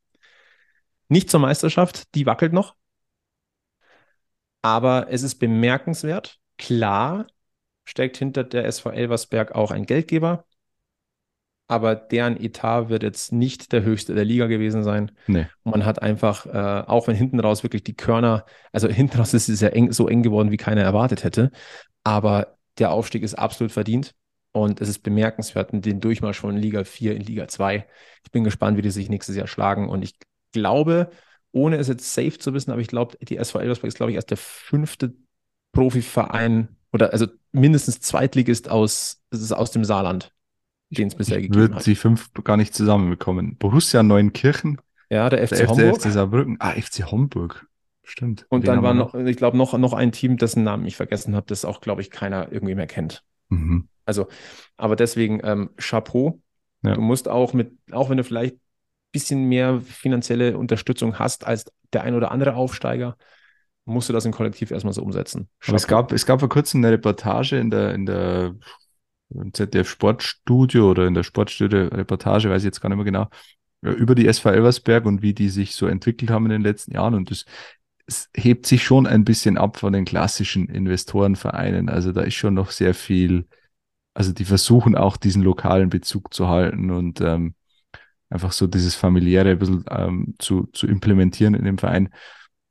[1.08, 2.76] Nicht zur Meisterschaft, die wackelt noch.
[4.62, 6.40] Aber es ist bemerkenswert.
[6.58, 7.28] Klar
[7.86, 10.46] steckt hinter der SV Elversberg auch ein Geldgeber.
[11.70, 15.12] Aber deren Etat wird jetzt nicht der höchste der Liga gewesen sein.
[15.28, 15.46] nee.
[15.64, 18.44] Und man hat einfach, äh, auch wenn hinten raus wirklich die Körner,
[18.74, 21.52] also hinten raus ist es ja eng, so eng geworden, wie keiner erwartet hätte.
[22.04, 24.16] Aber der Aufstieg ist absolut verdient.
[24.52, 27.86] Und es ist bemerkenswert, den Durchmarsch von Liga 4 in Liga 2.
[28.26, 29.90] Ich bin gespannt, wie die sich nächstes Jahr schlagen.
[29.90, 30.16] Und ich
[30.54, 31.12] glaube,
[31.52, 34.16] ohne es jetzt safe zu wissen, aber ich glaube, die SV Elversberg ist, glaube ich,
[34.16, 35.14] erst der fünfte
[35.72, 40.32] Profiverein oder also mindestens Zweitligist aus, aus dem Saarland,
[40.90, 41.86] den es bisher Ich gegeben würde hat.
[41.86, 43.58] die fünf gar nicht zusammenbekommen.
[43.58, 44.80] Borussia Neunkirchen,
[45.10, 46.02] Ja, der der FC FC, Homburg.
[46.02, 47.68] FC Saarbrücken, ah, FC Homburg.
[48.04, 48.46] Stimmt.
[48.50, 51.36] Und Den dann war noch, ich glaube, noch, noch ein Team, dessen Namen ich vergessen
[51.36, 53.24] habe, das auch, glaube ich, keiner irgendwie mehr kennt.
[53.50, 53.88] Mhm.
[54.78, 56.42] Aber deswegen ähm, Chapeau.
[56.82, 56.96] Ja.
[56.96, 58.60] Du musst auch mit, auch wenn du vielleicht ein
[59.12, 63.16] bisschen mehr finanzielle Unterstützung hast als der ein oder andere Aufsteiger,
[63.86, 65.48] musst du das im Kollektiv erstmal so umsetzen.
[65.68, 68.56] Aber es gab, es gab vor kurzem eine Reportage in der, in der
[69.30, 73.28] im ZDF Sportstudio oder in der Sportstudio Reportage, weiß ich jetzt gar nicht mehr genau,
[73.82, 76.94] ja, über die SV Elversberg und wie die sich so entwickelt haben in den letzten
[76.94, 77.14] Jahren.
[77.14, 77.46] Und das,
[78.08, 81.90] es hebt sich schon ein bisschen ab von den klassischen Investorenvereinen.
[81.90, 83.48] Also da ist schon noch sehr viel,
[84.14, 87.56] also die versuchen auch diesen lokalen Bezug zu halten und ähm,
[88.30, 92.10] einfach so dieses familiäre ein bisschen ähm, zu, zu implementieren in dem Verein.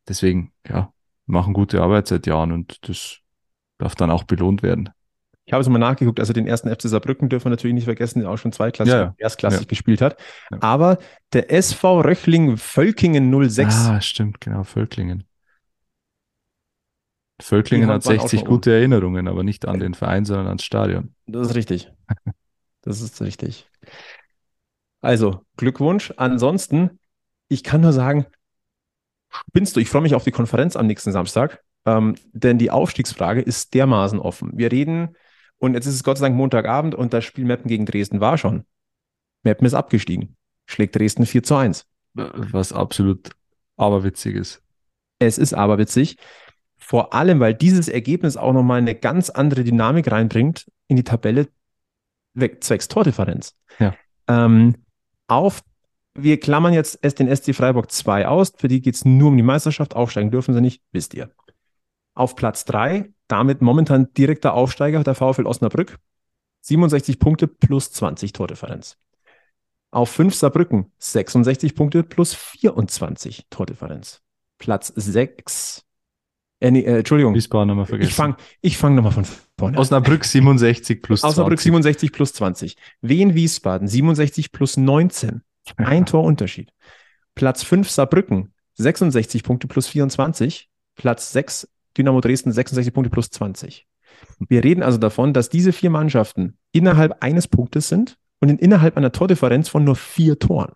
[0.09, 0.93] Deswegen, ja,
[1.27, 3.19] machen gute Arbeit seit Jahren und das
[3.79, 4.91] darf dann auch belohnt werden.
[5.49, 8.21] Ich habe es mal nachgeguckt, also den ersten FC Saarbrücken dürfen wir natürlich nicht vergessen,
[8.21, 9.15] der auch schon zweiklassig, Ja, ja.
[9.17, 9.67] erstklassig Ja.
[9.67, 10.21] gespielt hat.
[10.61, 10.99] Aber
[11.33, 15.25] der SV Röchling Völkingen 06, Ah, stimmt, genau, Völklingen.
[17.41, 18.57] Völklingen hat waren auch 60 schon oben.
[18.57, 21.15] gute Erinnerungen, aber nicht an den Verein, sondern ans Stadion.
[21.27, 21.91] Das ist richtig.
[22.83, 23.71] Das ist richtig.
[25.01, 26.13] Also, Glückwunsch.
[26.19, 26.99] Ansonsten,
[27.49, 28.27] ich kann nur sagen,
[29.31, 33.41] spinnst du, ich freue mich auf die Konferenz am nächsten Samstag, ähm, denn die Aufstiegsfrage
[33.41, 34.51] ist dermaßen offen.
[34.55, 35.17] Wir reden,
[35.59, 38.39] und jetzt ist es Gott sei Dank Montagabend und das Spiel Meppen gegen Dresden war
[38.39, 38.65] schon.
[39.43, 40.37] Meppen ist abgestiegen,
[40.67, 41.87] schlägt Dresden 4 zu 1.
[42.15, 43.31] Was absolut
[43.77, 44.63] aberwitzig ist.
[45.19, 46.17] Es ist aber witzig,
[46.77, 51.49] vor allem, weil dieses Ergebnis auch nochmal eine ganz andere Dynamik reinbringt in die Tabelle
[52.61, 53.57] zwecks Tordifferenz.
[53.79, 53.95] Ja.
[54.29, 54.77] Ähm,
[55.27, 55.63] auf,
[56.15, 59.43] wir klammern jetzt den SC Freiburg 2 aus, für die geht es nur um die
[59.43, 61.31] Meisterschaft, aufsteigen dürfen sie nicht, wisst ihr.
[62.15, 65.99] Auf Platz 3, damit momentan direkter Aufsteiger, der VfL Osnabrück,
[66.63, 68.99] 67 Punkte plus 20 Tordifferenz.
[69.91, 74.21] Auf 5 Saarbrücken 66 Punkte plus 24 Tordifferenz.
[74.59, 75.85] Platz 6.
[76.61, 78.09] Äh, nee, äh, Entschuldigung, Wiesbaden haben wir vergessen.
[78.09, 79.25] ich fange ich fang nochmal von
[79.57, 79.81] vorne an.
[79.81, 81.63] Osnabrück 67 plus Osnabrück 20.
[81.63, 82.77] 67 plus 20.
[83.01, 85.43] Wien Wiesbaden 67 plus 19.
[85.77, 86.73] Ein Torunterschied.
[87.35, 90.69] Platz 5 Saarbrücken 66 Punkte plus 24.
[90.97, 91.69] Platz 6
[91.99, 93.87] Dynamo Dresden 66 Punkte plus 20.
[94.49, 98.97] Wir reden also davon, dass diese vier Mannschaften innerhalb eines Punktes sind und in, innerhalb
[98.97, 100.73] einer Tordifferenz von nur vier Toren.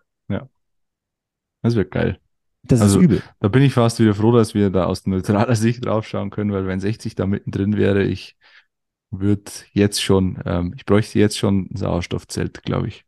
[1.65, 2.19] Das wird geil.
[2.63, 3.23] Das Also- ist übel.
[3.39, 6.67] Da bin ich fast wieder froh, dass wir da aus neutraler Sicht draufschauen können, weil
[6.67, 8.35] wenn 60 da mittendrin wäre, ich
[9.11, 13.05] würde jetzt schon, ähm, ich bräuchte jetzt schon ein Sauerstoffzelt, glaube ich.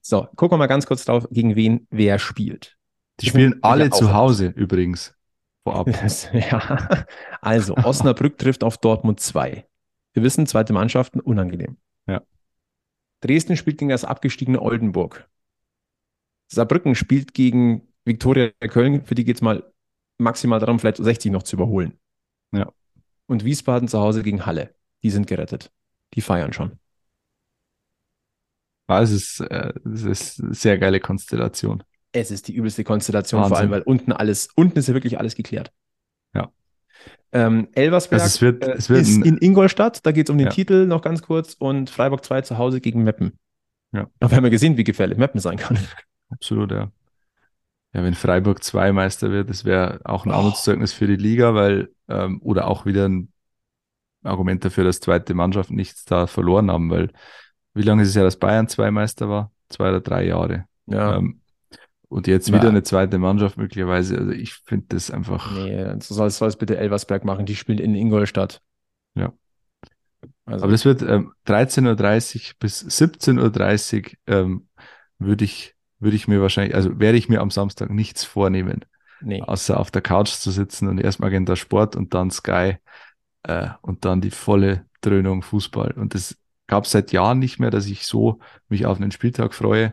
[0.00, 2.76] So, gucken wir mal ganz kurz drauf, gegen wen wer spielt.
[3.20, 5.14] Die Das spielen alle ja zu Hause übrigens.
[5.64, 5.88] Vorab.
[6.32, 7.06] Ja,
[7.40, 9.66] also Osnabrück trifft auf Dortmund 2.
[10.12, 11.76] Wir wissen, zweite Mannschaften unangenehm.
[12.06, 12.22] Ja.
[13.20, 15.28] Dresden spielt gegen das abgestiegene Oldenburg.
[16.48, 19.72] Saarbrücken spielt gegen Viktoria Köln, für die geht es mal
[20.18, 21.98] maximal darum, vielleicht 60 noch zu überholen.
[22.52, 22.72] Ja.
[23.26, 24.74] Und Wiesbaden zu Hause gegen Halle.
[25.02, 25.70] Die sind gerettet.
[26.14, 26.78] Die feiern schon.
[28.88, 31.84] Ja, es ist, äh, es ist eine sehr geile Konstellation.
[32.12, 33.62] Es ist die übelste Konstellation, vor Wahnsinn.
[33.62, 35.72] allem, weil unten alles, unten ist ja wirklich alles geklärt.
[36.34, 36.50] Ja.
[37.32, 40.30] Ähm, Elversberg Also es wird- äh, es wird ist ein- in Ingolstadt, da geht es
[40.30, 40.52] um den Ja.
[40.52, 43.38] Titel noch ganz kurz und Freiburg 2 zu Hause gegen Meppen.
[43.92, 44.08] Ja.
[44.20, 45.78] Aber wir haben ja gesehen, wie gefährlich Meppen sein kann.
[46.30, 46.90] Absolut, ja.
[47.92, 50.34] Ja, wenn Freiburg 2 Meister wird, das wäre auch ein Oh.
[50.34, 53.32] Armutszeugnis für die Liga, weil, ähm, oder auch wieder ein
[54.22, 57.10] Argument dafür, dass zweite Mannschaften nichts da verloren haben, weil
[57.74, 59.50] wie lange ist es ja, dass Bayern zwei Meister war?
[59.70, 60.66] Zwei oder drei Jahre.
[60.86, 61.16] Ja.
[61.16, 61.39] Ähm,
[62.10, 64.18] und jetzt wieder eine zweite Mannschaft möglicherweise.
[64.18, 67.46] Also ich finde das einfach, Nee, so soll es soll es bitte Elversberg machen.
[67.46, 68.60] Die spielen in Ingolstadt.
[69.14, 69.32] Ja.
[70.44, 74.68] Also, aber das wird ähm, 13.30 Uhr bis 17.30 Uhr ähm,
[75.20, 78.84] würde ich, würde ich mir wahrscheinlich, also werde ich mir am Samstag nichts vornehmen.
[79.20, 79.40] nee.
[79.40, 82.78] außer auf der Couch zu sitzen und erst Magenta Sport und dann Sky
[83.44, 85.92] äh, und dann die volle Dröhnung Fußball.
[85.92, 86.36] Und das
[86.66, 89.92] gab es seit Jahren nicht mehr, dass ich so mich auf einen Spieltag freue.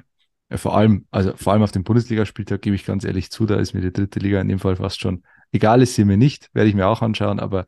[0.49, 3.55] Äh, vor allem, also vor allem auf den Bundesligaspieltag gebe ich ganz ehrlich zu, da
[3.55, 6.49] ist mir die dritte Liga in dem Fall fast schon egal, ist sie mir nicht,
[6.53, 7.65] werde ich mir auch anschauen, aber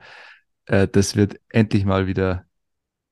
[0.65, 2.45] äh, das wird endlich mal wieder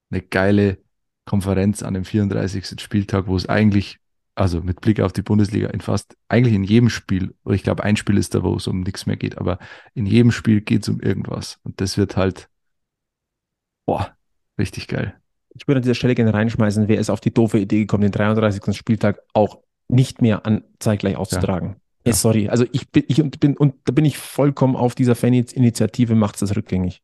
[0.09, 0.79] eine geile
[1.25, 2.81] Konferenz an dem 34.
[2.81, 3.99] Spieltag, wo es eigentlich
[4.37, 7.83] also mit Blick auf die Bundesliga in fast, eigentlich in jedem Spiel, oder ich glaube,
[7.83, 9.57] ein Spiel ist da, wo es um nichts mehr geht, aber
[9.95, 11.59] in jedem Spiel geht es um irgendwas.
[11.63, 12.47] Und das wird halt,
[13.85, 14.15] boah,
[14.59, 15.19] richtig geil.
[15.57, 18.11] Ich würde an dieser Stelle gerne reinschmeißen, wer ist auf die doofe Idee gekommen, den
[18.11, 18.75] 33.
[18.75, 21.77] Spieltag auch nicht mehr an zeitgleich auszutragen.
[22.05, 22.11] Ja.
[22.11, 25.15] Eh, sorry, also ich bin, ich und bin, und da bin ich vollkommen auf dieser
[25.15, 27.01] Fan-Initiative, macht es rückgängig.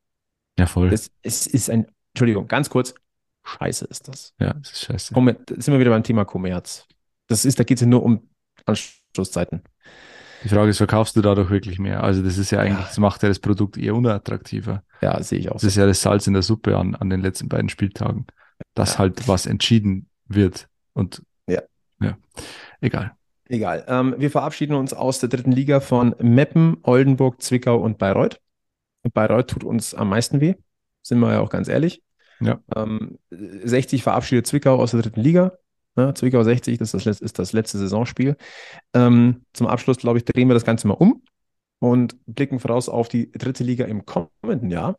[0.58, 0.94] Ja, voll.
[0.94, 2.94] Es, es ist ein, Entschuldigung, ganz kurz,
[3.44, 4.34] scheiße ist das.
[4.40, 5.14] ja, das ist scheiße.
[5.14, 6.86] Kommer, da sind wir wieder beim Thema Kommerz.
[7.28, 8.30] Das ist, da geht es ja nur um
[8.66, 9.64] Anschlusszeiten.
[10.44, 12.04] Die Frage ist, verkaufst du dadurch wirklich mehr?
[12.04, 12.86] Also das ist ja eigentlich, Ja.
[12.88, 14.84] das macht ja das Produkt eher unattraktiver.
[15.02, 17.22] Ja, sehe ich auch Das ist ja das Salz in der Suppe an, an den
[17.22, 18.26] letzten beiden Spieltagen,
[18.76, 19.00] dass Ja.
[19.00, 20.68] halt was entschieden wird.
[20.94, 21.62] Und Ja.
[22.02, 22.18] ja,
[22.82, 23.12] egal.
[23.50, 23.84] Egal.
[23.88, 28.40] Ähm, wir verabschieden uns aus der dritten Liga von Meppen, Oldenburg, Zwickau und Bayreuth.
[29.04, 30.56] Und Bayreuth tut uns am meisten weh,
[31.02, 32.02] sind wir ja auch ganz ehrlich.
[32.40, 32.62] Ja.
[32.76, 35.54] Ähm, 60 verabschiedet Zwickau aus der dritten Liga.
[35.96, 38.36] Ja, Zwickau 60, das ist das, ist das letzte Saisonspiel.
[38.94, 41.22] Ähm, zum Abschluss, glaube ich, drehen wir das Ganze mal um
[41.80, 44.98] und blicken voraus auf die dritte Liga im kommenden Jahr.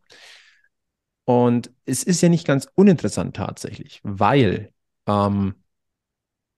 [1.25, 4.73] Und es ist ja nicht ganz uninteressant tatsächlich, weil
[5.07, 5.55] ähm,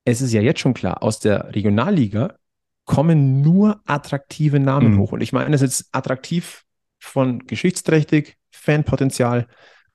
[0.05, 2.37] es ist ja jetzt schon klar, aus der Regionalliga
[2.85, 4.99] kommen nur attraktive Namen Mhm.
[4.99, 5.12] hoch.
[5.12, 6.64] Und ich meine, das ist attraktiv
[6.99, 9.47] von geschichtsträchtig, Fanpotenzial.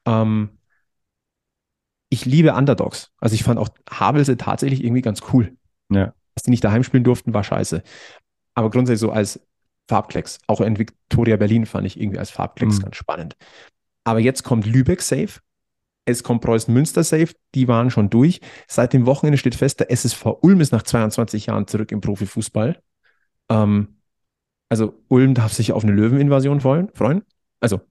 [0.05, 0.57] Ähm,
[2.09, 3.11] ich liebe Underdogs.
[3.19, 5.55] Also ich fand auch Havelse tatsächlich irgendwie ganz cool.
[5.89, 6.13] Ja.
[6.35, 7.83] Dass die nicht daheim spielen durften, war scheiße.
[8.53, 9.39] Aber grundsätzlich so als
[9.89, 12.83] Farbklecks, auch in Victoria Berlin fand ich irgendwie als Farbklecks Mhm.
[12.83, 13.35] ganz spannend.
[14.03, 15.39] Aber jetzt kommt Lübeck safe.
[16.05, 18.41] Es kommt Preußen Münster safe, die waren schon durch.
[18.67, 22.81] Seit dem Wochenende steht fest, der SSV Ulm ist nach 22 Jahren zurück im Profifußball.
[23.49, 23.99] Ähm,
[24.69, 27.23] also Ulm darf sich auf eine Löweninvasion freuen.
[27.59, 27.81] Also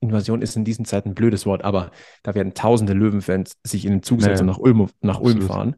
[0.00, 1.90] Invasion ist in diesen Zeiten ein blödes Wort, aber
[2.22, 5.44] da werden tausende Löwenfans sich in den Zug setzen und nach Ulm, nach Ulm absolut.
[5.44, 5.76] fahren.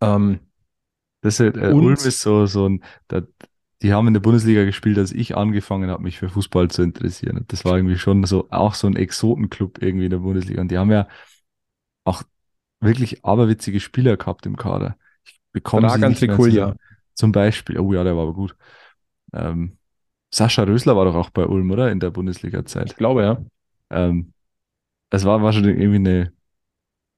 [0.00, 0.40] Ähm,
[1.22, 3.22] Das ist, äh, Ulm ist so, so ein, da,
[3.82, 7.44] die haben in der Bundesliga gespielt, als ich angefangen habe, mich für Fußball zu interessieren.
[7.48, 10.60] Das war irgendwie schon so, auch so ein Exotenclub irgendwie in der Bundesliga.
[10.60, 11.08] Und die haben ja
[12.04, 12.22] auch
[12.80, 14.96] wirklich aberwitzige Spieler gehabt im Kader.
[15.24, 16.52] Ich bekomme sie nicht Trikulja.
[16.52, 16.78] zusammen.
[17.14, 18.56] Zum Beispiel, oh ja, der war aber gut.
[19.32, 19.78] Ähm,
[20.32, 21.92] Sascha Rösler war doch auch bei Ulm, oder?
[21.92, 22.90] In der Bundesliga-Zeit.
[22.90, 23.44] ich glaube, ja.
[23.90, 24.32] Ähm,
[25.10, 26.32] es war, war schon irgendwie eine,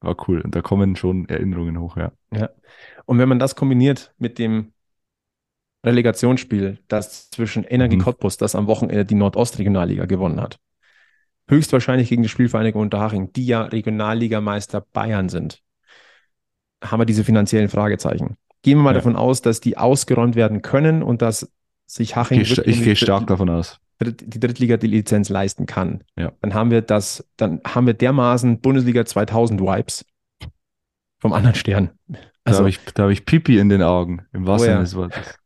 [0.01, 0.41] war cool.
[0.43, 2.13] Und da kommen schon Erinnerungen hoch, ja.
[3.07, 4.73] Und wenn man das kombiniert mit dem
[5.87, 8.03] Relegationsspiel, das zwischen Energie Mhm.
[8.03, 10.59] Cottbus, das am Wochenende die Nordostregionalliga gewonnen hat,
[11.49, 15.63] höchstwahrscheinlich gegen die Spielvereinigung Unterhaching, die ja Regionalligameister Bayern sind,
[16.85, 18.37] haben wir diese finanziellen Fragezeichen.
[18.63, 18.95] Gehen wir mal Ja.
[18.95, 21.51] davon aus, dass die ausgeräumt werden können und dass
[21.87, 23.79] sich Haching Ich, ich die gehe stark davon aus.
[24.03, 26.03] Die Drittliga die Lizenz leisten kann.
[26.19, 26.33] Ja.
[26.43, 30.05] Dann haben wir das, dann haben wir dermaßen Bundesliga 2000 Vibes
[31.19, 31.91] vom anderen Stern.
[32.09, 34.81] Da Also habe ich, da hab ich Pipi in den Augen, im wahrsten Oh ja.
[34.81, 35.39] Des Wortes.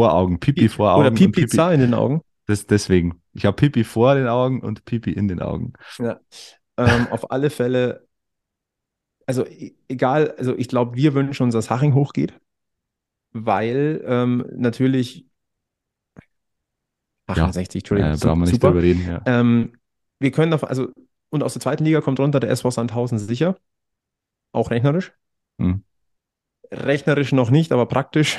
[0.00, 1.00] Vor Augen, Pipi vor Augen.
[1.00, 2.22] oder und Pipizza in den Augen.
[2.46, 3.20] Das, deswegen.
[3.32, 5.72] Ich habe Pipi vor den Augen und Pipi in den Augen.
[5.98, 8.06] Ähm, auf alle Fälle,
[9.26, 12.34] also e- egal, also ich glaube, wir wünschen uns, dass Haching hochgeht,
[13.32, 15.26] weil ähm, natürlich
[17.28, 17.52] Haching Ja.
[17.52, 18.68] 60, Entschuldigung, Äh, su- brauchen wir nicht super.
[18.68, 19.06] drüber reden.
[19.06, 19.22] Ja.
[19.26, 19.72] Ähm,
[20.18, 20.88] wir können auf, also,
[21.28, 23.56] und aus der zweiten Liga kommt runter der SV Sandhausen sicher,
[24.52, 25.12] auch rechnerisch.
[25.58, 25.84] Hm.
[26.72, 28.38] Rechnerisch noch nicht, aber praktisch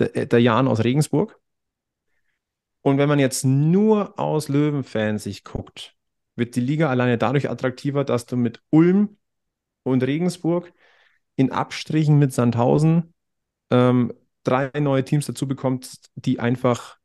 [0.00, 1.38] der, der Jan aus Regensburg.
[2.82, 5.94] Und wenn man jetzt nur aus Löwenfans sich guckt,
[6.36, 9.18] wird die Liga alleine dadurch attraktiver, dass du mit Ulm
[9.82, 10.72] und Regensburg
[11.36, 13.12] in Abstrichen mit Sandhausen
[13.70, 14.12] ähm,
[14.44, 16.98] drei neue Teams dazu bekommst, die einfach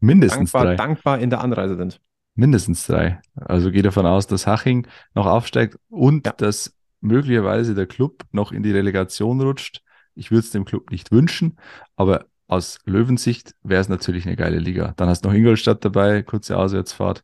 [0.00, 0.76] Mindestens dankbar, drei.
[0.76, 2.00] dankbar in der Anreise sind.
[2.34, 3.20] Mindestens drei.
[3.34, 6.32] Also gehe davon aus, dass Haching noch aufsteigt und Ja.
[6.32, 9.82] dass möglicherweise der Club noch in die Relegation rutscht.
[10.16, 11.56] Ich würde es dem Club nicht wünschen,
[11.94, 14.94] aber aus Löwensicht wäre es natürlich eine geile Liga.
[14.96, 17.22] Dann hast du noch Ingolstadt dabei, kurze Auswärtsfahrt.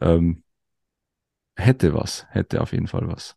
[0.00, 0.42] Ähm,
[1.56, 3.36] hätte was, hätte auf jeden Fall was.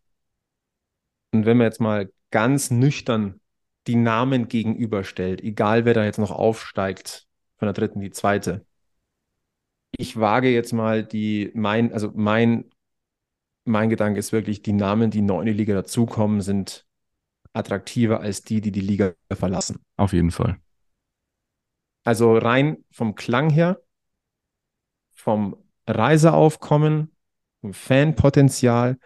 [1.32, 3.40] Und wenn man jetzt mal ganz nüchtern
[3.88, 7.28] die Namen gegenüberstellt, egal wer da jetzt noch aufsteigt,
[7.58, 8.66] von der dritten die zweite.
[9.92, 12.66] Ich wage jetzt mal die, mein, also mein,
[13.66, 16.86] mein Gedanke ist wirklich, die Namen, die neu in die Liga dazukommen, sind
[17.54, 19.80] attraktiver als die, die die Liga verlassen.
[19.98, 20.60] Auf jeden Fall.
[22.04, 23.82] Also rein vom Klang her,
[25.14, 25.56] vom
[25.88, 27.16] Reiseaufkommen,
[27.62, 28.98] vom Fanpotenzial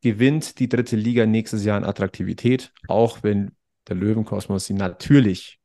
[0.00, 3.52] gewinnt die dritte Liga nächstes Jahr an Attraktivität, auch wenn
[3.88, 5.58] der Löwenkosmos sie natürlich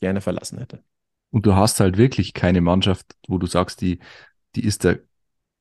[0.00, 0.82] gerne verlassen hätte.
[1.30, 4.00] Und du hast halt wirklich keine Mannschaft, wo du sagst, die,
[4.56, 5.00] die ist der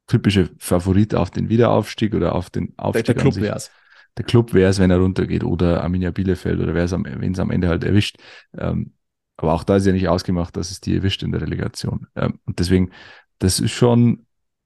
[0.07, 3.43] typische Favorit auf den Wiederaufstieg oder auf den Aufstieg der an Club sich.
[3.43, 3.71] wäre es.
[4.19, 7.31] Der Club wäre es, wenn er runtergeht oder Arminia Bielefeld oder wer es am, wen
[7.31, 8.17] es am Ende halt erwischt.
[8.57, 8.91] Ähm,
[9.37, 12.07] aber auch da ist ja nicht ausgemacht, dass es die erwischt in der Relegation.
[12.17, 12.91] Ähm, und deswegen,
[13.37, 14.25] das ist schon,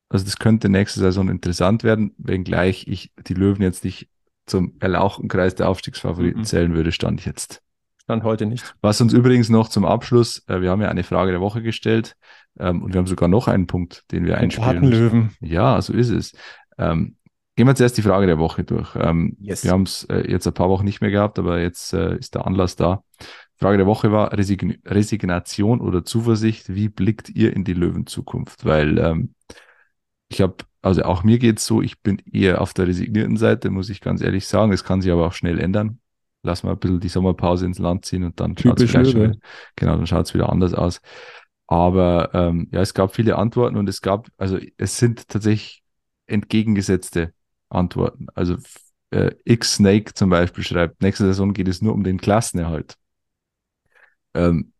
[0.09, 4.09] also das könnte nächste Saison interessant werden, wenngleich ich die Löwen jetzt nicht
[4.47, 6.45] zum erlauchten Kreis der Aufstiegsfavoriten Mhm.
[6.45, 7.61] zählen würde, stand jetzt.
[8.01, 8.73] Stand heute nicht.
[8.81, 12.15] Was uns übrigens noch zum Abschluss, äh, wir haben ja eine Frage der Woche gestellt
[12.59, 14.83] ähm, und wir haben sogar noch einen Punkt, den wir einspielen.
[14.83, 15.29] Löwen.
[15.41, 16.33] Ja, so ist es.
[16.79, 17.17] Ähm,
[17.55, 18.95] gehen wir zuerst die Frage der Woche durch.
[18.95, 19.63] Ähm, Yes.
[19.63, 22.35] Wir haben es äh, jetzt ein paar Wochen nicht mehr gehabt, aber jetzt äh, ist
[22.35, 23.03] der Anlass da.
[23.57, 26.73] Frage der Woche war Resign Resignation oder Zuversicht.
[26.73, 28.65] Wie blickt ihr in die Löwenzukunft?
[28.65, 29.35] Weil ähm,
[30.27, 33.89] ich habe, also auch mir geht's so, ich bin eher auf der resignierten Seite, muss
[33.89, 34.73] ich ganz ehrlich sagen.
[34.73, 35.99] Es kann sich aber auch schnell ändern.
[36.41, 39.29] Lass mal ein bisschen die Sommerpause ins Land ziehen und dann Löwe.
[39.29, 39.35] wieder,
[39.75, 40.99] genau, dann wieder anders aus.
[41.67, 45.83] Aber ähm, ja, es gab viele Antworten und es gab, also es sind tatsächlich
[46.27, 47.33] entgegengesetzte
[47.73, 48.27] Antworten.
[48.35, 48.57] Also
[49.11, 52.97] äh, X-Snake zum Beispiel schreibt, nächste Saison geht es nur um den Klassenerhalt.
[54.33, 54.73] Ähm,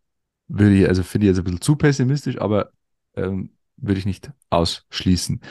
[0.47, 2.71] würde ich, also finde ich jetzt ein bisschen zu pessimistisch, aber
[3.15, 5.41] ähm, würde ich nicht ausschließen.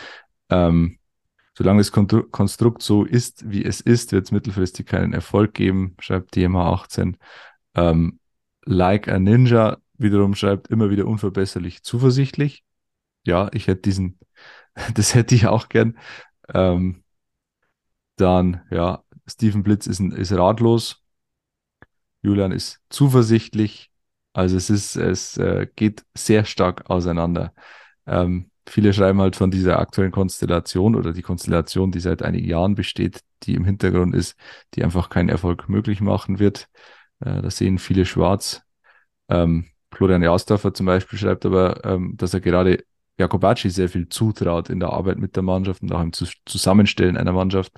[0.51, 0.99] Ähm,
[1.57, 6.36] solange das Konstrukt so ist, wie es ist, wird es mittelfristig keinen Erfolg geben, schreibt
[6.36, 7.16] DMH 18.
[7.74, 8.20] Ähm,
[8.64, 12.64] like a Ninja wiederum schreibt immer wieder unverbesserlich zuversichtlich.
[13.24, 14.18] Ja, ich hätte diesen,
[14.95, 15.99] das hätte ich auch gern.
[16.53, 17.02] Ähm,
[18.23, 21.03] dann, ja, Steven Blitz ist, ist ratlos.
[22.23, 23.91] Julian ist zuversichtlich.
[24.33, 27.53] Also es ist, es äh, geht sehr stark auseinander.
[28.07, 32.75] Ähm, viele schreiben halt von dieser aktuellen Konstellation oder die Konstellation, die seit einigen Jahren
[32.75, 34.37] besteht, die im Hintergrund ist,
[34.75, 36.68] die einfach keinen Erfolg möglich machen wird.
[37.20, 38.62] Äh, da sehen viele schwarz.
[39.29, 42.85] Ähm, Florian Jausdorfer zum Beispiel schreibt aber, ähm, dass er gerade
[43.18, 47.16] Jakobacci sehr viel zutraut in der Arbeit mit der Mannschaft und auch im Zus- Zusammenstellen
[47.18, 47.73] einer Mannschaft.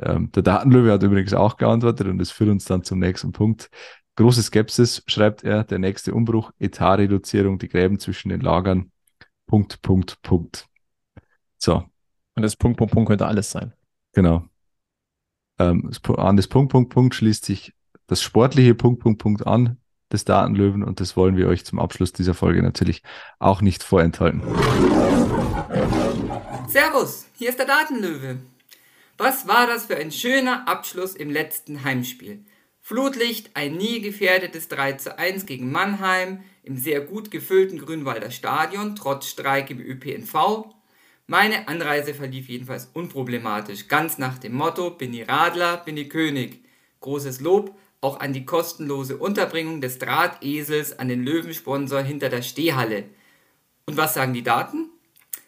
[0.00, 3.70] Ähm, der Datenlöwe hat übrigens auch geantwortet und das führt uns dann zum nächsten Punkt.
[4.16, 8.90] Große Skepsis, schreibt er, der nächste Umbruch, Etatreduzierung, die Gräben zwischen den Lagern.
[9.46, 10.66] Punkt, Punkt, Punkt.
[11.58, 11.84] So,
[12.34, 13.72] Und das Punkt, Punkt, Punkt könnte alles sein.
[14.12, 14.44] genau.
[15.58, 17.72] Ähm, an das Punkt, Punkt, Punkt schließt sich
[18.08, 19.78] das sportliche Punkt, Punkt, Punkt an
[20.12, 23.02] des Datenlöwen und das wollen wir euch zum Abschluss dieser Folge natürlich
[23.38, 24.42] auch nicht vorenthalten.
[26.68, 28.38] Servus, hier ist der Datenlöwe.
[29.18, 32.44] Was war das für ein schöner Abschluss im letzten Heimspiel?
[32.82, 38.94] Flutlicht, ein nie gefährdetes 3 zu 1 gegen Mannheim im sehr gut gefüllten Grünwalder Stadion,
[38.94, 40.66] trotz Streik im ÖPNV.
[41.26, 46.62] Meine Anreise verlief jedenfalls unproblematisch, ganz nach dem Motto, bin ich Radler, bin ich König.
[47.00, 53.04] Großes Lob auch an die kostenlose Unterbringung des Drahtesels an den Löwensponsor hinter der Stehhalle.
[53.86, 54.90] Und was sagen die Daten?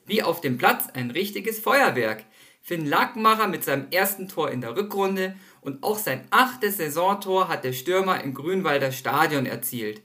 [0.06, 2.24] Wie auf dem Platz ein richtiges Feuerwerk.
[2.68, 7.64] Finn Lackmacher mit seinem ersten Tor in der Rückrunde und auch sein achtes Saisontor hat
[7.64, 10.02] der Stürmer im Grünwalder Stadion erzielt.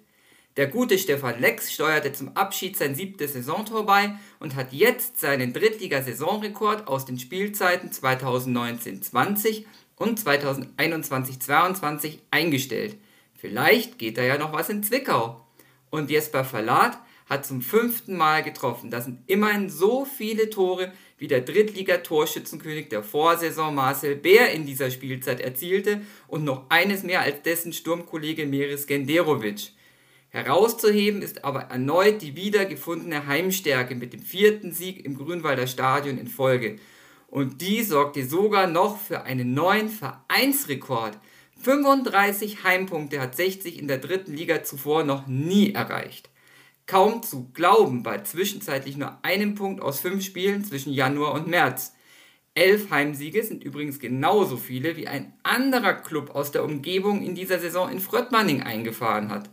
[0.56, 5.52] Der gute Stefan Lex steuerte zum Abschied sein siebtes Saisontor bei und hat jetzt seinen
[5.52, 9.66] Drittliga-Saisonrekord aus den Spielzeiten 2019-20
[9.98, 12.96] und 2021-22 eingestellt.
[13.36, 15.46] Vielleicht geht da ja noch was in Zwickau.
[15.90, 16.98] Und Jesper Verlat
[17.28, 18.90] hat zum fünften Mal getroffen.
[18.90, 24.92] Das sind immerhin so viele Tore wie der Drittliga-Torschützenkönig der Vorsaison Marcel Bär in dieser
[24.92, 29.72] Spielzeit erzielte und noch eines mehr als dessen Sturmkollege Meris Genderovic.
[30.34, 36.28] Herauszuheben ist aber erneut die wiedergefundene Heimstärke mit dem vierten Sieg im Grünwalder Stadion in
[36.28, 36.78] Folge.
[37.28, 41.20] Und die sorgte sogar noch für einen neuen Vereinsrekord.
[41.62, 46.30] 35 Heimpunkte hat 60 in der dritten Liga zuvor noch nie erreicht.
[46.86, 51.94] Kaum zu glauben bei zwischenzeitlich nur einem Punkt aus fünf Spielen zwischen Januar und März.
[52.56, 57.58] Elf Heimsiege sind übrigens genauso viele, wie ein anderer Club aus der Umgebung in dieser
[57.58, 59.50] Saison in Fröttmanning eingefahren hat.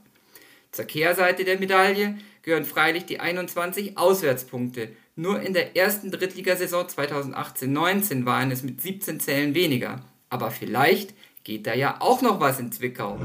[0.72, 4.90] Zur Kehrseite der Medaille gehören freilich die 21 Auswärtspunkte.
[5.16, 10.00] Nur in der ersten Drittligasaison 2018-19 waren es mit 17 Zählen weniger.
[10.28, 13.18] Aber vielleicht geht da ja auch noch was in Zwickau.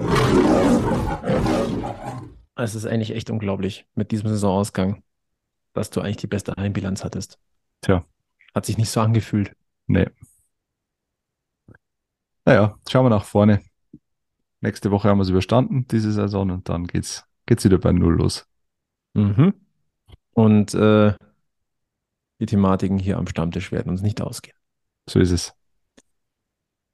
[2.55, 5.03] Es ist eigentlich echt unglaublich mit diesem Saisonausgang,
[5.73, 7.37] dass du eigentlich die beste Heimbilanz hattest.
[7.81, 8.05] Tja.
[8.53, 9.55] Hat sich nicht so angefühlt.
[9.87, 10.07] Nee.
[12.45, 13.61] Naja, schauen wir nach vorne.
[14.61, 18.15] Nächste Woche haben wir es überstanden, diese Saison, und dann geht's, geht's wieder bei Null
[18.15, 18.47] los.
[19.13, 19.53] Mhm.
[20.31, 21.13] Und äh,
[22.39, 24.57] die Thematiken hier am Stammtisch werden uns nicht ausgehen.
[25.09, 25.53] So ist es.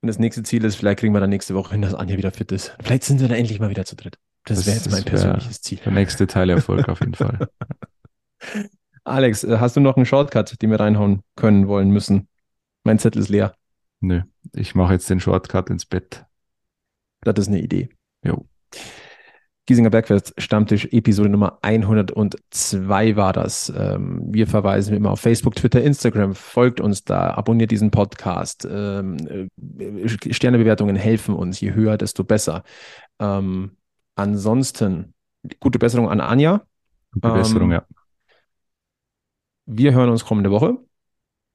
[0.01, 2.31] Und das nächste Ziel ist, vielleicht kriegen wir dann nächste Woche hin, dass Anja wieder
[2.31, 2.75] fit ist.
[2.81, 4.17] Vielleicht sind wir dann endlich mal wieder zu dritt.
[4.45, 5.79] Das, wäre jetzt mein persönliches Ziel.
[5.85, 7.47] Der nächste Teilerfolg auf jeden Fall.
[9.03, 12.27] Alex, äh, hast du noch einen Shortcut, den wir reinhauen können, wollen, müssen?
[12.83, 13.53] Mein Zettel ist leer.
[13.99, 14.21] Nö,
[14.53, 16.25] ich mache jetzt den Shortcut ins Bett.
[17.21, 17.89] Das ist eine Idee.
[18.23, 18.45] Jo.
[19.67, 23.71] Giesinger Bergfest Stammtisch Episode Nummer 102 war das.
[23.75, 26.33] Ähm, wir verweisen immer auf Facebook, Twitter, Instagram.
[26.33, 28.67] Folgt uns da, abonniert diesen Podcast.
[28.69, 31.61] Ähm, äh, Sternebewertungen helfen uns.
[31.61, 32.63] Je höher, desto besser.
[33.19, 33.77] Ähm,
[34.21, 35.13] ansonsten
[35.59, 36.61] gute Besserung an Anja.
[37.11, 37.83] Gute Besserung, ja.
[39.65, 40.77] Wir hören uns kommende Woche.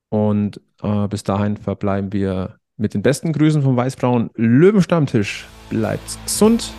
[0.08, 5.46] Und äh, bis dahin verbleiben wir mit den besten Grüßen vom Weißbraun Löwenstammtisch.
[5.70, 6.72] Bleibt gesund,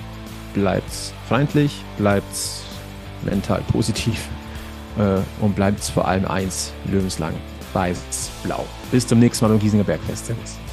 [0.53, 0.91] bleibt
[1.27, 2.25] freundlich, bleibt
[3.23, 4.27] mental positiv
[4.97, 7.33] äh, und bleibt vor allem eins, lebenslang
[7.73, 8.65] weiß-blau.
[8.91, 10.27] Bis zum nächsten Mal beim Giesinger Bergfest.
[10.27, 10.66] Servus.